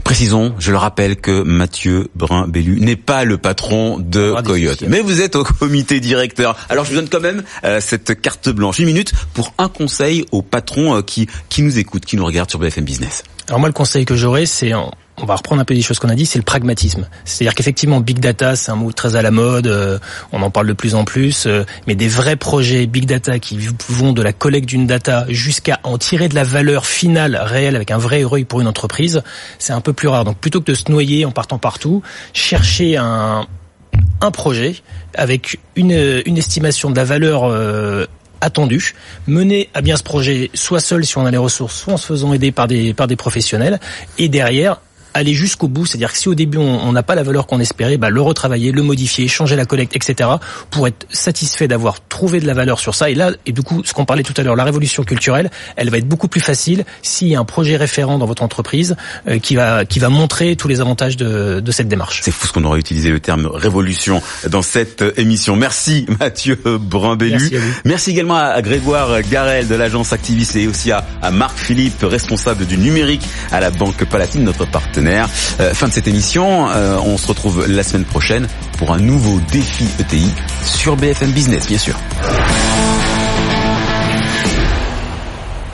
Précisons, 0.03 0.53
je 0.59 0.71
le 0.71 0.77
rappelle 0.77 1.15
que 1.15 1.43
Mathieu 1.43 2.09
Brun-Bellu 2.15 2.79
n'est 2.81 2.95
pas 2.97 3.23
le 3.23 3.37
patron 3.37 3.99
de 3.99 4.35
Coyote, 4.43 4.83
mais 4.87 4.99
vous 4.99 5.21
êtes 5.21 5.35
au 5.35 5.43
comité 5.43 5.99
directeur. 5.99 6.57
Alors 6.69 6.85
je 6.85 6.89
vous 6.91 6.95
donne 6.97 7.09
quand 7.09 7.21
même 7.21 7.43
euh, 7.63 7.79
cette 7.81 8.19
carte 8.21 8.49
blanche, 8.49 8.79
une 8.79 8.85
minute 8.85 9.13
pour 9.33 9.53
un 9.57 9.69
conseil 9.69 10.25
aux 10.31 10.41
patrons 10.41 10.97
euh, 10.97 11.01
qui 11.01 11.27
qui 11.49 11.61
nous 11.61 11.79
écoutent, 11.79 12.05
qui 12.05 12.17
nous 12.17 12.25
regardent 12.25 12.49
sur 12.49 12.59
BFM 12.59 12.83
Business. 12.83 13.23
Alors 13.47 13.59
moi, 13.59 13.67
le 13.69 13.73
conseil 13.73 14.05
que 14.05 14.15
j'aurais, 14.15 14.45
c'est, 14.45 14.73
on 14.73 15.25
va 15.25 15.35
reprendre 15.35 15.61
un 15.61 15.65
peu 15.65 15.75
des 15.75 15.81
choses 15.81 15.99
qu'on 15.99 16.09
a 16.09 16.15
dit, 16.15 16.25
c'est 16.25 16.39
le 16.39 16.45
pragmatisme. 16.45 17.07
C'est-à-dire 17.25 17.55
qu'effectivement, 17.55 17.99
big 17.99 18.19
data, 18.19 18.55
c'est 18.55 18.71
un 18.71 18.75
mot 18.75 18.91
très 18.91 19.15
à 19.15 19.21
la 19.21 19.31
mode, 19.31 19.67
euh, 19.67 19.99
on 20.31 20.41
en 20.41 20.49
parle 20.49 20.67
de 20.67 20.73
plus 20.73 20.95
en 20.95 21.03
plus, 21.03 21.45
euh, 21.45 21.65
mais 21.87 21.95
des 21.95 22.07
vrais 22.07 22.35
projets 22.35 22.85
big 22.85 23.05
data 23.05 23.39
qui 23.39 23.59
vont 23.89 24.13
de 24.13 24.21
la 24.21 24.33
collecte 24.33 24.67
d'une 24.67 24.87
data 24.87 25.25
jusqu'à 25.29 25.79
en 25.83 25.97
tirer 25.97 26.29
de 26.29 26.35
la 26.35 26.43
valeur 26.43 26.85
finale 26.85 27.39
réelle 27.41 27.75
avec 27.75 27.91
un 27.91 27.97
vrai 27.97 28.23
ROI 28.23 28.45
pour 28.47 28.61
une 28.61 28.67
entreprise, 28.67 29.21
c'est 29.59 29.73
un 29.73 29.81
peu 29.81 29.93
plus 29.93 30.07
rare. 30.07 30.23
Donc 30.23 30.37
plutôt 30.37 30.61
que 30.61 30.71
de 30.71 30.75
se 30.75 30.89
noyer 30.89 31.25
en 31.25 31.31
partant 31.31 31.57
partout, 31.57 32.01
chercher 32.33 32.97
un, 32.97 33.45
un 34.21 34.31
projet 34.31 34.75
avec 35.15 35.59
une, 35.75 36.23
une 36.25 36.37
estimation 36.37 36.89
de 36.89 36.95
la 36.95 37.03
valeur 37.03 37.43
euh, 37.43 38.07
attendue, 38.43 38.93
mener 39.27 39.69
à 39.73 39.81
bien 39.81 39.97
ce 39.97 40.03
projet 40.03 40.51
soit 40.53 40.79
seul 40.79 41.05
si 41.05 41.17
on 41.17 41.25
a 41.25 41.31
les 41.31 41.37
ressources, 41.37 41.75
soit 41.75 41.93
en 41.93 41.97
se 41.97 42.07
faisant 42.07 42.33
aider 42.33 42.51
par 42.51 42.67
des 42.67 43.15
professionnels, 43.17 43.79
et 44.17 44.29
derrière 44.29 44.79
aller 45.13 45.33
jusqu'au 45.33 45.67
bout, 45.67 45.85
c'est-à-dire 45.85 46.11
que 46.11 46.17
si 46.17 46.29
au 46.29 46.35
début 46.35 46.57
on 46.57 46.91
n'a 46.91 47.03
pas 47.03 47.15
la 47.15 47.23
valeur 47.23 47.47
qu'on 47.47 47.59
espérait, 47.59 47.97
bah, 47.97 48.09
le 48.09 48.21
retravailler, 48.21 48.71
le 48.71 48.83
modifier, 48.83 49.27
changer 49.27 49.55
la 49.55 49.65
collecte, 49.65 49.95
etc., 49.95 50.29
pour 50.69 50.87
être 50.87 51.05
satisfait 51.09 51.67
d'avoir 51.67 52.05
trouvé 52.07 52.39
de 52.39 52.47
la 52.47 52.53
valeur 52.53 52.79
sur 52.79 52.95
ça. 52.95 53.09
Et 53.09 53.15
là, 53.15 53.31
et 53.45 53.51
du 53.51 53.61
coup, 53.61 53.81
ce 53.85 53.93
qu'on 53.93 54.05
parlait 54.05 54.23
tout 54.23 54.33
à 54.37 54.43
l'heure, 54.43 54.55
la 54.55 54.63
révolution 54.63 55.03
culturelle, 55.03 55.49
elle 55.75 55.89
va 55.89 55.97
être 55.97 56.07
beaucoup 56.07 56.27
plus 56.27 56.41
facile 56.41 56.85
s'il 57.01 57.29
y 57.29 57.35
a 57.35 57.39
un 57.39 57.45
projet 57.45 57.77
référent 57.77 58.17
dans 58.17 58.25
votre 58.25 58.43
entreprise 58.43 58.95
euh, 59.27 59.39
qui 59.39 59.55
va 59.55 59.85
qui 59.85 59.99
va 59.99 60.09
montrer 60.09 60.55
tous 60.55 60.67
les 60.67 60.81
avantages 60.81 61.17
de, 61.17 61.59
de 61.59 61.71
cette 61.71 61.87
démarche. 61.87 62.21
C'est 62.23 62.31
fou 62.31 62.47
ce 62.47 62.53
qu'on 62.53 62.63
aurait 62.63 62.79
utilisé 62.79 63.09
le 63.09 63.19
terme 63.19 63.47
révolution 63.47 64.21
dans 64.49 64.61
cette 64.61 65.01
euh, 65.01 65.11
émission. 65.17 65.55
Merci 65.55 66.05
Mathieu 66.19 66.59
Brun-Bellu. 66.63 67.51
Merci 67.85 68.11
également 68.11 68.37
à 68.37 68.61
Grégoire 68.61 69.21
Garel 69.21 69.67
de 69.67 69.75
l'agence 69.75 70.13
Activis 70.13 70.49
et 70.55 70.67
aussi 70.67 70.91
à, 70.91 71.05
à 71.21 71.31
Marc 71.31 71.57
Philippe, 71.57 72.03
responsable 72.03 72.65
du 72.65 72.77
numérique 72.77 73.23
à 73.51 73.59
la 73.59 73.71
Banque 73.71 74.03
Palatine, 74.05 74.43
notre 74.43 74.65
partenaire. 74.65 75.02
Euh, 75.07 75.73
fin 75.73 75.87
de 75.87 75.93
cette 75.93 76.07
émission, 76.07 76.69
euh, 76.69 76.97
on 77.03 77.17
se 77.17 77.27
retrouve 77.27 77.67
la 77.67 77.83
semaine 77.83 78.05
prochaine 78.05 78.47
pour 78.77 78.93
un 78.93 78.99
nouveau 78.99 79.39
défi 79.51 79.87
ETI 79.99 80.31
sur 80.63 80.95
BFM 80.95 81.31
Business, 81.31 81.67
bien 81.67 81.77
sûr. 81.77 81.95